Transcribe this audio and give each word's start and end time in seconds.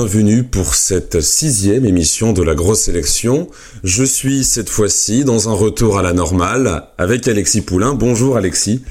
bienvenue 0.00 0.44
pour 0.44 0.76
cette 0.76 1.20
sixième 1.20 1.84
émission 1.84 2.32
de 2.32 2.42
la 2.42 2.54
grosse 2.54 2.80
sélection. 2.80 3.48
Je 3.84 4.02
suis 4.02 4.44
cette 4.44 4.70
fois-ci 4.70 5.24
dans 5.26 5.50
un 5.50 5.52
retour 5.52 5.98
à 5.98 6.02
la 6.02 6.14
normale 6.14 6.84
avec 6.96 7.28
Alexis 7.28 7.60
Poulain. 7.60 7.92
Bonjour 7.92 8.38
Alexis. 8.38 8.82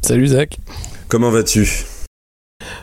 Salut 0.00 0.28
Zach. 0.28 0.56
Comment 1.08 1.30
vas-tu? 1.30 1.84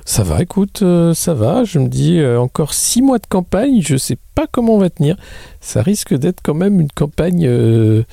Ça 0.06 0.22
va, 0.22 0.44
écoute, 0.44 0.84
euh, 0.84 1.16
ça 1.16 1.34
va. 1.34 1.64
Je 1.64 1.80
me 1.80 1.88
dis 1.88 2.20
euh, 2.20 2.40
encore 2.40 2.76
six 2.76 3.02
mois 3.02 3.18
de 3.18 3.26
campagne, 3.26 3.82
je 3.82 3.98
sais 3.98 4.18
pas 4.36 4.46
comment 4.46 4.76
on 4.76 4.80
va 4.80 4.92
tenir. 4.92 5.18
Ça 5.60 5.82
risque 5.82 6.14
d'être 6.14 6.42
quand 6.44 6.54
même 6.54 6.80
une 6.80 6.92
campagne 6.92 7.48
euh, 7.48 8.04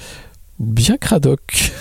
bien 0.59 0.97
cradoc. 0.97 1.73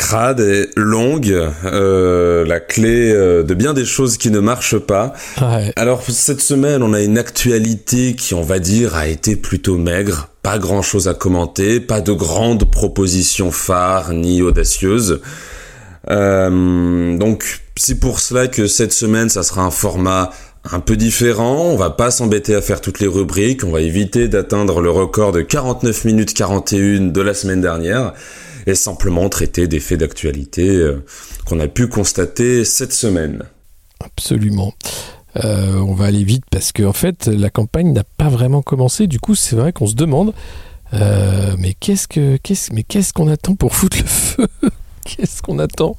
Crade 0.00 0.40
et 0.40 0.70
longue, 0.76 1.30
euh, 1.66 2.46
la 2.46 2.58
clé 2.58 3.12
euh, 3.12 3.42
de 3.42 3.52
bien 3.52 3.74
des 3.74 3.84
choses 3.84 4.16
qui 4.16 4.30
ne 4.30 4.40
marchent 4.40 4.78
pas. 4.78 5.12
Ouais. 5.42 5.74
Alors 5.76 6.02
cette 6.08 6.40
semaine, 6.40 6.82
on 6.82 6.94
a 6.94 7.02
une 7.02 7.18
actualité 7.18 8.14
qui, 8.14 8.32
on 8.32 8.40
va 8.40 8.60
dire, 8.60 8.96
a 8.96 9.08
été 9.08 9.36
plutôt 9.36 9.76
maigre. 9.76 10.30
Pas 10.42 10.58
grand 10.58 10.80
chose 10.80 11.06
à 11.06 11.12
commenter, 11.12 11.80
pas 11.80 12.00
de 12.00 12.12
grandes 12.12 12.64
propositions 12.70 13.50
phares 13.50 14.14
ni 14.14 14.40
audacieuses. 14.40 15.20
Euh, 16.08 17.18
donc 17.18 17.60
c'est 17.76 18.00
pour 18.00 18.20
cela 18.20 18.48
que 18.48 18.66
cette 18.66 18.94
semaine, 18.94 19.28
ça 19.28 19.42
sera 19.42 19.60
un 19.62 19.70
format 19.70 20.30
un 20.72 20.80
peu 20.80 20.96
différent. 20.96 21.66
On 21.66 21.76
va 21.76 21.90
pas 21.90 22.10
s'embêter 22.10 22.54
à 22.54 22.62
faire 22.62 22.80
toutes 22.80 23.00
les 23.00 23.06
rubriques. 23.06 23.64
On 23.64 23.70
va 23.70 23.82
éviter 23.82 24.28
d'atteindre 24.28 24.80
le 24.80 24.90
record 24.90 25.32
de 25.32 25.42
49 25.42 26.06
minutes 26.06 26.32
41 26.32 27.12
de 27.12 27.20
la 27.20 27.34
semaine 27.34 27.60
dernière 27.60 28.14
et 28.66 28.74
simplement 28.74 29.28
traiter 29.28 29.68
des 29.68 29.80
faits 29.80 30.00
d'actualité 30.00 30.68
euh, 30.68 31.04
qu'on 31.46 31.60
a 31.60 31.68
pu 31.68 31.88
constater 31.88 32.64
cette 32.64 32.92
semaine. 32.92 33.44
Absolument. 34.00 34.74
Euh, 35.44 35.76
on 35.76 35.94
va 35.94 36.06
aller 36.06 36.24
vite 36.24 36.44
parce 36.50 36.72
qu'en 36.72 36.86
en 36.86 36.92
fait, 36.92 37.26
la 37.26 37.50
campagne 37.50 37.92
n'a 37.92 38.04
pas 38.04 38.28
vraiment 38.28 38.62
commencé. 38.62 39.06
Du 39.06 39.20
coup, 39.20 39.34
c'est 39.34 39.56
vrai 39.56 39.72
qu'on 39.72 39.86
se 39.86 39.94
demande, 39.94 40.32
euh, 40.94 41.54
mais 41.58 41.74
qu'est-ce 41.74 43.12
qu'on 43.12 43.28
attend 43.28 43.54
pour 43.54 43.74
foutre 43.74 43.98
le 43.98 44.06
feu? 44.06 44.46
Qu'est-ce 45.04 45.40
qu'on 45.40 45.58
attend? 45.58 45.96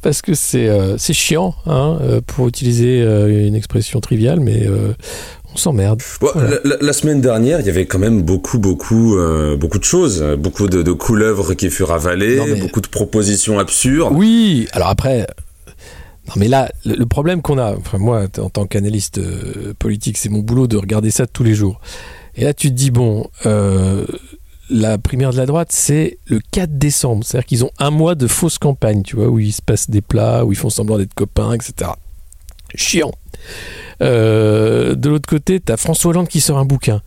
Parce 0.00 0.22
que 0.22 0.32
c'est, 0.32 0.96
chiant, 1.12 1.56
hein, 1.66 1.98
pour 2.26 2.46
utiliser 2.46 3.02
une 3.02 3.56
expression 3.56 4.00
triviale, 4.00 4.38
mais 4.38 4.64
on 5.54 5.56
s'emmerde. 5.56 6.02
Bon, 6.20 6.28
Voilà. 6.34 6.58
la, 6.64 6.76
la 6.80 6.92
semaine 6.92 7.20
dernière, 7.20 7.60
il 7.60 7.66
y 7.66 7.70
avait 7.70 7.86
quand 7.86 7.98
même 7.98 8.22
beaucoup, 8.22 8.58
beaucoup, 8.58 9.16
euh, 9.16 9.56
beaucoup 9.56 9.78
de 9.78 9.84
choses, 9.84 10.22
beaucoup 10.38 10.68
de, 10.68 10.82
de 10.82 10.92
couleuvres 10.92 11.54
qui 11.54 11.70
furent 11.70 11.92
avalées, 11.92 12.40
mais- 12.46 12.60
beaucoup 12.60 12.80
de 12.80 12.88
propositions 12.88 13.58
absurdes. 13.58 14.12
Oui, 14.16 14.68
alors 14.72 14.88
après. 14.88 15.26
Non 16.28 16.34
mais 16.36 16.48
là, 16.48 16.70
le 16.84 16.94
le 16.94 17.06
problème 17.06 17.40
qu'on 17.40 17.56
a, 17.56 17.74
enfin 17.74 17.96
moi 17.96 18.26
en 18.38 18.50
tant 18.50 18.66
qu'analyste 18.66 19.16
euh, 19.16 19.72
politique, 19.78 20.18
c'est 20.18 20.28
mon 20.28 20.40
boulot 20.40 20.66
de 20.66 20.76
regarder 20.76 21.10
ça 21.10 21.26
tous 21.26 21.42
les 21.42 21.54
jours. 21.54 21.80
Et 22.36 22.44
là 22.44 22.52
tu 22.52 22.68
te 22.68 22.74
dis, 22.74 22.90
bon, 22.90 23.30
euh, 23.46 24.04
la 24.68 24.98
primaire 24.98 25.30
de 25.32 25.38
la 25.38 25.46
droite, 25.46 25.68
c'est 25.72 26.18
le 26.26 26.40
4 26.50 26.76
décembre. 26.76 27.24
C'est-à-dire 27.24 27.46
qu'ils 27.46 27.64
ont 27.64 27.70
un 27.78 27.88
mois 27.90 28.14
de 28.14 28.26
fausse 28.26 28.58
campagne, 28.58 29.02
tu 29.02 29.16
vois, 29.16 29.28
où 29.28 29.38
il 29.38 29.54
se 29.54 29.62
passe 29.62 29.88
des 29.88 30.02
plats, 30.02 30.44
où 30.44 30.52
ils 30.52 30.58
font 30.58 30.68
semblant 30.68 30.98
d'être 30.98 31.14
copains, 31.14 31.54
etc. 31.54 31.92
Chiant. 32.74 33.12
Euh, 34.02 34.94
de 34.94 35.08
l'autre 35.08 35.28
côté, 35.28 35.60
t'as 35.60 35.76
François 35.76 36.10
Hollande 36.10 36.28
qui 36.28 36.40
sort 36.40 36.58
un 36.58 36.64
bouquin. 36.64 37.02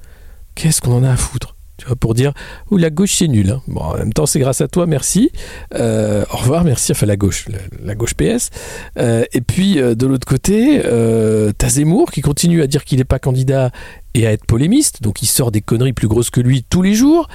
Qu'est-ce 0.56 0.82
qu'on 0.82 0.94
en 0.94 1.04
a 1.04 1.12
à 1.12 1.18
foutre 1.18 1.56
tu 1.78 1.88
vois, 1.88 1.96
pour 1.96 2.14
dire, 2.14 2.34
ou 2.70 2.78
la 2.78 2.92
gauche 2.92 3.16
c'est 3.18 3.28
nul. 3.28 3.50
hein. 3.50 3.62
Bon, 3.68 3.82
en 3.82 3.98
même 3.98 4.14
temps, 4.14 4.28
c'est 4.28 4.40
grâce 4.40 4.62
à 4.62 4.68
toi, 4.68 4.86
merci. 4.86 5.32
Euh, 5.74 6.24
au 6.32 6.38
revoir, 6.38 6.64
merci. 6.64 6.92
Enfin, 6.92 7.08
la 7.08 7.16
gauche, 7.16 7.48
la, 7.84 7.96
gauche 7.96 8.14
PS. 8.14 8.52
Euh, 9.00 9.24
et 9.34 9.42
puis, 9.42 9.78
de 9.78 10.06
l'autre 10.06 10.28
côté, 10.28 10.80
t'as 11.58 11.70
Zemmour 11.70 12.12
qui 12.12 12.22
continue 12.22 12.62
à 12.62 12.68
dire 12.68 12.86
qu'il 12.86 13.00
n'est 13.00 13.04
pas 13.04 13.18
candidat 13.18 13.72
et 14.14 14.28
à 14.28 14.32
être 14.32 14.46
polémiste. 14.46 15.02
Donc, 15.02 15.24
il 15.24 15.26
sort 15.26 15.52
des 15.52 15.62
conneries 15.62 15.94
plus 15.94 16.08
grosses 16.08 16.30
que 16.30 16.42
lui 16.42 16.64
tous 16.70 16.84
les 16.84 16.94
jours. 16.94 17.28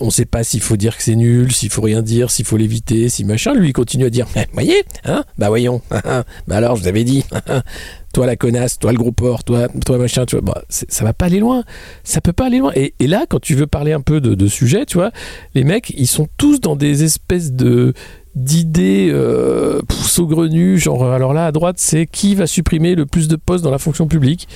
On 0.00 0.06
ne 0.06 0.10
sait 0.10 0.26
pas 0.26 0.44
s'il 0.44 0.60
faut 0.60 0.76
dire 0.76 0.94
que 0.94 1.02
c'est 1.02 1.16
nul, 1.16 1.54
s'il 1.54 1.70
faut 1.70 1.80
rien 1.80 2.02
dire, 2.02 2.30
s'il 2.30 2.44
faut 2.44 2.58
l'éviter, 2.58 3.08
si 3.08 3.24
machin. 3.24 3.54
Lui, 3.54 3.68
il 3.68 3.72
continue 3.72 4.04
à 4.04 4.10
dire, 4.10 4.26
Eh, 4.36 4.44
voyez, 4.52 4.84
hein 5.06 5.24
Bah, 5.38 5.48
voyons. 5.48 5.80
bah, 5.90 6.24
alors, 6.50 6.76
je 6.76 6.82
vous 6.82 6.88
avais 6.88 7.04
dit. 7.04 7.24
toi, 8.12 8.26
la 8.26 8.36
connasse, 8.36 8.78
toi, 8.78 8.92
le 8.92 8.98
gros 8.98 9.12
porc, 9.12 9.44
toi, 9.44 9.68
toi, 9.84 9.98
machin, 9.98 10.26
tu 10.26 10.36
vois. 10.36 10.42
Bah, 10.42 10.62
ça 10.68 11.04
va 11.04 11.12
pas 11.12 11.26
aller 11.26 11.40
loin. 11.40 11.64
Ça 12.04 12.20
peut 12.20 12.32
pas 12.32 12.46
aller 12.46 12.58
loin. 12.58 12.72
Et, 12.74 12.94
et 12.98 13.06
là, 13.06 13.26
quand 13.28 13.40
tu 13.40 13.54
veux 13.54 13.66
parler 13.66 13.92
un 13.92 14.00
peu 14.00 14.20
de, 14.20 14.34
de 14.34 14.46
sujet, 14.46 14.86
tu 14.86 14.96
vois, 14.96 15.10
les 15.54 15.64
mecs, 15.64 15.90
ils 15.90 16.06
sont 16.06 16.28
tous 16.36 16.60
dans 16.60 16.76
des 16.76 17.04
espèces 17.04 17.52
de 17.52 17.92
d'idées 18.38 19.08
euh, 19.10 19.80
saugrenues, 19.90 20.78
genre 20.78 21.04
alors 21.12 21.34
là 21.34 21.46
à 21.46 21.52
droite 21.52 21.76
c'est 21.78 22.06
qui 22.06 22.34
va 22.34 22.46
supprimer 22.46 22.94
le 22.94 23.06
plus 23.06 23.28
de 23.28 23.36
postes 23.36 23.64
dans 23.64 23.70
la 23.70 23.78
fonction 23.78 24.06
publique. 24.06 24.48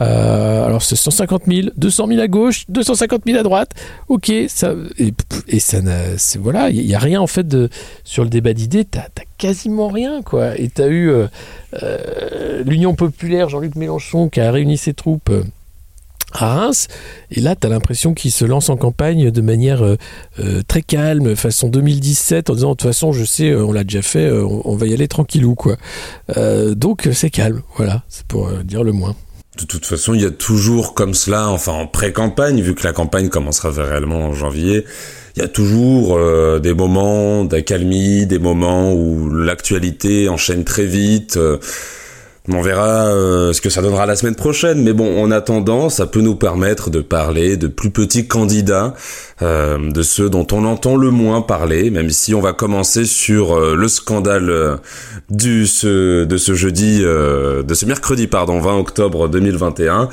Euh, 0.00 0.66
alors 0.66 0.82
c'est 0.82 0.96
150 0.96 1.42
000, 1.46 1.68
200 1.76 2.08
000 2.08 2.20
à 2.20 2.26
gauche, 2.26 2.64
250 2.68 3.22
000 3.26 3.38
à 3.38 3.42
droite, 3.44 3.74
ok, 4.08 4.32
ça, 4.48 4.74
et, 4.98 5.14
et 5.46 5.60
ça 5.60 5.78
voilà, 6.40 6.70
il 6.70 6.84
n'y 6.84 6.94
a 6.94 6.98
rien 6.98 7.20
en 7.20 7.28
fait 7.28 7.46
de, 7.46 7.68
sur 8.02 8.24
le 8.24 8.30
débat 8.30 8.54
d'idées, 8.54 8.84
t'as, 8.84 9.02
quasiment 9.38 9.88
rien 9.88 10.22
quoi, 10.22 10.58
et 10.58 10.68
t'as 10.68 10.88
eu 10.88 11.10
euh, 11.10 11.26
euh, 11.82 12.64
l'Union 12.64 12.94
Populaire, 12.94 13.48
Jean-Luc 13.48 13.76
Mélenchon 13.76 14.28
qui 14.28 14.40
a 14.40 14.50
réuni 14.50 14.78
ses 14.78 14.94
troupes 14.94 15.30
à 16.34 16.54
Reims. 16.54 16.88
Et 17.30 17.40
là, 17.40 17.56
tu 17.56 17.66
as 17.66 17.70
l'impression 17.70 18.14
qu'il 18.14 18.30
se 18.30 18.44
lance 18.44 18.68
en 18.68 18.76
campagne 18.76 19.30
de 19.30 19.40
manière 19.40 19.82
euh, 19.82 19.96
euh, 20.40 20.62
très 20.66 20.82
calme, 20.82 21.36
façon 21.36 21.68
2017, 21.68 22.50
en 22.50 22.54
disant 22.54 22.70
de 22.70 22.74
toute 22.74 22.88
façon, 22.88 23.12
je 23.12 23.24
sais, 23.24 23.50
euh, 23.50 23.64
on 23.64 23.72
l'a 23.72 23.84
déjà 23.84 24.02
fait, 24.02 24.26
euh, 24.26 24.44
on, 24.44 24.76
va 24.76 24.86
y 24.86 24.94
aller 24.94 25.08
tranquillou, 25.08 25.54
quoi. 25.54 25.76
Euh, 26.36 26.74
donc, 26.74 27.08
c'est 27.12 27.30
calme, 27.30 27.62
voilà, 27.76 28.02
c'est 28.08 28.26
pour 28.26 28.50
dire 28.64 28.82
le 28.82 28.92
moins. 28.92 29.14
De 29.58 29.64
toute 29.64 29.86
façon, 29.86 30.14
il 30.14 30.22
y 30.22 30.26
a 30.26 30.32
toujours 30.32 30.94
comme 30.94 31.14
cela, 31.14 31.48
enfin 31.48 31.72
en 31.72 31.86
pré-campagne, 31.86 32.60
vu 32.60 32.74
que 32.74 32.82
la 32.82 32.92
campagne 32.92 33.28
commencera 33.28 33.70
réellement 33.70 34.26
en 34.26 34.32
janvier, 34.32 34.84
il 35.36 35.42
y 35.42 35.44
a 35.44 35.48
toujours 35.48 36.16
euh, 36.16 36.58
des 36.58 36.74
moments 36.74 37.44
d'accalmie, 37.44 38.26
des 38.26 38.40
moments 38.40 38.92
où 38.92 39.30
l'actualité 39.30 40.28
enchaîne 40.28 40.64
très 40.64 40.86
vite. 40.86 41.38
On 42.52 42.60
verra 42.60 43.06
euh, 43.06 43.54
ce 43.54 43.62
que 43.62 43.70
ça 43.70 43.80
donnera 43.80 44.04
la 44.04 44.16
semaine 44.16 44.34
prochaine, 44.34 44.82
mais 44.82 44.92
bon, 44.92 45.22
en 45.22 45.30
attendant, 45.30 45.88
ça 45.88 46.06
peut 46.06 46.20
nous 46.20 46.34
permettre 46.34 46.90
de 46.90 47.00
parler 47.00 47.56
de 47.56 47.68
plus 47.68 47.90
petits 47.90 48.28
candidats, 48.28 48.92
euh, 49.40 49.90
de 49.90 50.02
ceux 50.02 50.28
dont 50.28 50.46
on 50.52 50.66
entend 50.66 50.96
le 50.96 51.10
moins 51.10 51.40
parler, 51.40 51.90
même 51.90 52.10
si 52.10 52.34
on 52.34 52.42
va 52.42 52.52
commencer 52.52 53.06
sur 53.06 53.56
euh, 53.56 53.74
le 53.74 53.88
scandale 53.88 54.78
du 55.30 55.66
ce, 55.66 56.24
de 56.24 56.36
ce 56.36 56.54
jeudi, 56.54 57.00
de 57.00 57.74
ce 57.74 57.86
mercredi, 57.86 58.26
pardon, 58.26 58.60
20 58.60 58.76
octobre 58.78 59.28
2021 59.28 60.10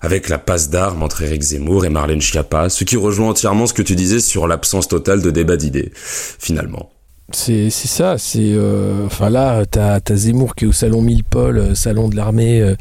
avec 0.00 0.28
la 0.28 0.38
passe 0.38 0.68
d'armes 0.68 1.02
entre 1.02 1.22
Éric 1.22 1.42
Zemmour 1.42 1.86
et 1.86 1.88
Marlène 1.88 2.20
Schiappa, 2.20 2.68
ce 2.68 2.84
qui 2.84 2.96
rejoint 2.96 3.30
entièrement 3.30 3.66
ce 3.66 3.72
que 3.72 3.82
tu 3.82 3.94
disais 3.94 4.20
sur 4.20 4.46
l'absence 4.46 4.86
totale 4.86 5.22
de 5.22 5.30
débat 5.30 5.56
d'idées, 5.56 5.92
finalement. 5.94 6.93
C'est 7.32 7.70
ça, 7.70 8.18
c'est... 8.18 8.52
euh, 8.52 9.06
Enfin 9.06 9.30
là, 9.30 9.64
t'as 9.64 9.98
as 10.06 10.14
Zemmour 10.14 10.54
qui 10.54 10.66
est 10.66 10.68
au 10.68 10.72
salon 10.72 11.00
Millepol, 11.00 11.56
euh, 11.58 11.74
salon 11.74 12.08
de 12.08 12.16
l'armée, 12.16 12.60
euh, 12.60 12.76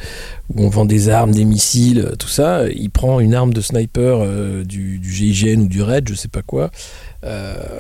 où 0.53 0.63
on 0.63 0.69
vend 0.69 0.83
des 0.83 1.07
armes, 1.07 1.31
des 1.31 1.45
missiles, 1.45 2.11
tout 2.19 2.27
ça. 2.27 2.67
Il 2.67 2.90
prend 2.90 3.22
une 3.22 3.34
arme 3.34 3.53
de 3.53 3.61
sniper 3.61 4.25
du, 4.66 4.99
GIGN 5.01 5.61
ou 5.61 5.67
du 5.67 5.81
RAID, 5.81 6.09
je 6.09 6.13
sais 6.13 6.28
pas 6.28 6.41
quoi. 6.41 6.72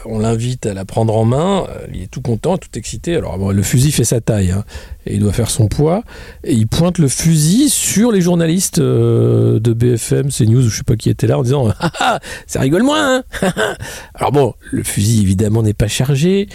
On 0.05 0.19
l'invite 0.19 0.65
à 0.65 0.73
la 0.73 0.85
prendre 0.85 1.15
en 1.17 1.25
main. 1.25 1.67
Il 1.93 2.03
est 2.03 2.07
tout 2.07 2.21
content, 2.21 2.57
tout 2.57 2.69
excité. 2.75 3.15
Alors 3.17 3.51
le 3.51 3.63
fusil 3.63 3.91
fait 3.91 4.05
sa 4.05 4.21
taille, 4.21 4.51
hein, 4.51 4.63
et 5.05 5.15
il 5.15 5.19
doit 5.19 5.33
faire 5.33 5.49
son 5.49 5.67
poids. 5.67 6.03
Et 6.43 6.53
il 6.53 6.67
pointe 6.67 6.97
le 6.97 7.07
fusil 7.07 7.69
sur 7.69 8.11
les 8.11 8.21
journalistes 8.21 8.79
euh, 8.79 9.59
de 9.59 9.73
BFM, 9.73 10.29
CNews, 10.29 10.65
ou 10.65 10.69
je 10.69 10.77
sais 10.77 10.83
pas 10.83 10.95
qui 10.95 11.09
était 11.09 11.27
là, 11.27 11.37
en 11.37 11.43
disant 11.43 11.69
ah, 11.79 11.91
ah, 11.99 12.19
ça 12.47 12.61
rigole 12.61 12.83
moins. 12.83 13.17
Hein 13.17 13.23
Alors 14.15 14.31
bon, 14.31 14.53
le 14.71 14.83
fusil 14.83 15.21
évidemment 15.21 15.63
n'est 15.63 15.73
pas 15.73 15.87
chargé. 15.87 16.47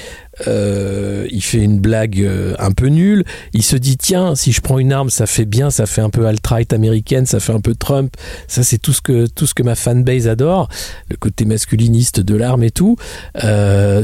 Euh, 0.47 1.27
il 1.31 1.43
fait 1.43 1.59
une 1.59 1.81
blague 1.81 2.21
euh, 2.21 2.55
un 2.59 2.73
peu 2.73 2.87
nulle. 2.87 3.25
Il 3.53 3.63
se 3.63 3.77
dit 3.77 3.97
tiens, 3.97 4.35
si 4.35 4.53
je 4.53 4.61
prends 4.61 4.79
une 4.79 4.93
arme, 4.93 5.11
ça 5.11 5.27
fait 5.27 5.45
bien, 5.45 5.71
ça 5.71 5.87
fait 5.87 6.01
un 6.01 6.11
peu 6.11 6.27
alt-right 6.27 6.73
américaine, 6.73 7.27
ça 7.27 7.41
fait 7.41 7.53
un 7.53 7.61
peu 7.61 7.75
Trump. 7.75 8.17
Ça 8.47 8.63
c'est 8.63 8.79
tout 8.79 8.93
ce 8.93 9.03
que 9.03 9.27
tout 9.27 9.47
ce 9.47 9.55
que 9.55 9.63
ma 9.63 9.75
fanbase 9.75 10.29
adore, 10.29 10.69
le 11.11 11.17
côté 11.17 11.45
masculiniste 11.45 12.21
de 12.21 12.37
l'arme 12.37 12.63
et 12.63 12.71
tout. 12.71 12.97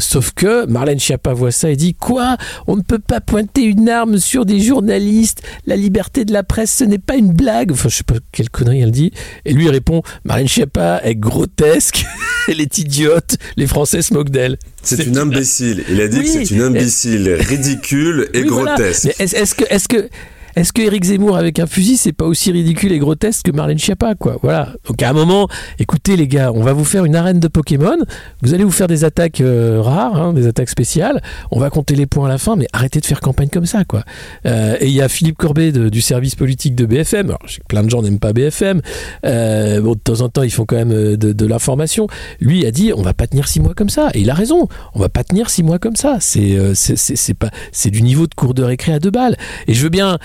Sauf 0.00 0.32
que 0.32 0.66
Marlène 0.66 0.98
Schiappa 0.98 1.32
voit 1.32 1.52
ça 1.52 1.70
et 1.70 1.76
dit 1.76 1.94
quoi? 1.94 2.36
On 2.66 2.76
ne 2.76 2.82
peut 2.82 2.98
pas 2.98 3.20
pointer 3.20 3.62
une 3.62 3.88
arme 3.88 4.18
sur 4.18 4.33
des 4.42 4.58
journalistes. 4.58 5.42
La 5.66 5.76
liberté 5.76 6.24
de 6.24 6.32
la 6.32 6.42
presse, 6.42 6.72
ce 6.74 6.82
n'est 6.84 6.98
pas 6.98 7.14
une 7.14 7.32
blague. 7.32 7.70
Enfin, 7.70 7.88
je 7.88 7.96
sais 7.98 8.02
pas 8.02 8.16
quelle 8.32 8.50
connerie 8.50 8.80
elle 8.80 8.90
dit. 8.90 9.12
Et 9.44 9.52
lui 9.52 9.68
répond 9.70 10.02
Marlène 10.24 10.48
Schiappa 10.48 11.00
est 11.04 11.14
grotesque, 11.14 12.04
elle 12.48 12.60
est 12.60 12.78
idiote. 12.78 13.36
Les 13.56 13.68
Français 13.68 14.02
se 14.02 14.12
moquent 14.12 14.30
d'elle. 14.30 14.58
C'est 14.82 15.06
une 15.06 15.16
imbécile. 15.18 15.84
Il 15.88 16.00
a 16.00 16.08
dit 16.08 16.18
Oui. 16.18 16.24
que 16.24 16.30
c'est 16.30 16.50
une 16.50 16.62
imbécile 16.62 17.36
ridicule 17.38 18.28
et 18.34 18.42
Oui, 18.42 18.48
grotesque. 18.48 19.08
Est-ce 19.20 19.54
que, 19.54 19.64
est-ce 19.70 19.86
que, 19.88 20.08
est-ce 20.56 20.72
que 20.72 20.82
Eric 20.82 21.04
Zemmour 21.04 21.36
avec 21.36 21.58
un 21.58 21.66
fusil, 21.66 21.96
c'est 21.96 22.12
pas 22.12 22.26
aussi 22.26 22.52
ridicule 22.52 22.92
et 22.92 22.98
grotesque 22.98 23.46
que 23.46 23.50
Marlène 23.50 23.78
Schiappa, 23.78 24.14
quoi? 24.14 24.36
Voilà. 24.42 24.68
Donc 24.86 25.02
à 25.02 25.10
un 25.10 25.12
moment, 25.12 25.48
écoutez 25.78 26.16
les 26.16 26.28
gars, 26.28 26.52
on 26.52 26.62
va 26.62 26.72
vous 26.72 26.84
faire 26.84 27.04
une 27.04 27.16
arène 27.16 27.40
de 27.40 27.48
Pokémon. 27.48 27.96
Vous 28.42 28.54
allez 28.54 28.62
vous 28.62 28.70
faire 28.70 28.86
des 28.86 29.04
attaques 29.04 29.40
euh, 29.40 29.80
rares, 29.82 30.20
hein, 30.20 30.32
des 30.32 30.46
attaques 30.46 30.68
spéciales. 30.68 31.22
On 31.50 31.58
va 31.58 31.70
compter 31.70 31.96
les 31.96 32.06
points 32.06 32.26
à 32.26 32.28
la 32.28 32.38
fin, 32.38 32.54
mais 32.54 32.68
arrêtez 32.72 33.00
de 33.00 33.06
faire 33.06 33.20
campagne 33.20 33.48
comme 33.48 33.66
ça, 33.66 33.84
quoi. 33.84 34.04
Euh, 34.46 34.76
et 34.80 34.86
il 34.86 34.92
y 34.92 35.02
a 35.02 35.08
Philippe 35.08 35.38
Corbet 35.38 35.72
du 35.72 36.00
service 36.00 36.36
politique 36.36 36.76
de 36.76 36.86
BFM. 36.86 37.30
Alors, 37.30 37.40
je 37.46 37.54
sais 37.54 37.60
que 37.60 37.66
plein 37.66 37.82
de 37.82 37.90
gens 37.90 38.02
n'aiment 38.02 38.20
pas 38.20 38.32
BFM. 38.32 38.80
Euh, 39.26 39.80
bon, 39.80 39.94
de 39.94 39.98
temps 39.98 40.20
en 40.20 40.28
temps, 40.28 40.42
ils 40.42 40.52
font 40.52 40.66
quand 40.66 40.76
même 40.76 41.16
de, 41.16 41.46
l'information. 41.46 42.06
Lui 42.40 42.64
a 42.64 42.70
dit, 42.70 42.92
on 42.96 43.02
va 43.02 43.12
pas 43.12 43.26
tenir 43.26 43.48
six 43.48 43.60
mois 43.60 43.74
comme 43.74 43.90
ça. 43.90 44.10
Et 44.14 44.20
il 44.20 44.30
a 44.30 44.34
raison. 44.34 44.68
On 44.94 45.00
va 45.00 45.08
pas 45.08 45.24
tenir 45.24 45.50
six 45.50 45.62
mois 45.62 45.78
comme 45.78 45.96
ça. 45.96 46.18
C'est 46.20 46.58
c'est 46.74 47.34
pas 47.34 47.50
c'est 47.72 47.90
du 47.90 48.02
niveau 48.02 48.26
de 48.26 48.34
cours 48.34 48.54
de 48.54 48.62
récré 48.62 48.92
à 48.92 48.98
deux 48.98 49.10
balles. 49.10 49.36
Et 49.66 49.74
je 49.74 49.82
veux 49.82 49.90
bien 49.90 50.18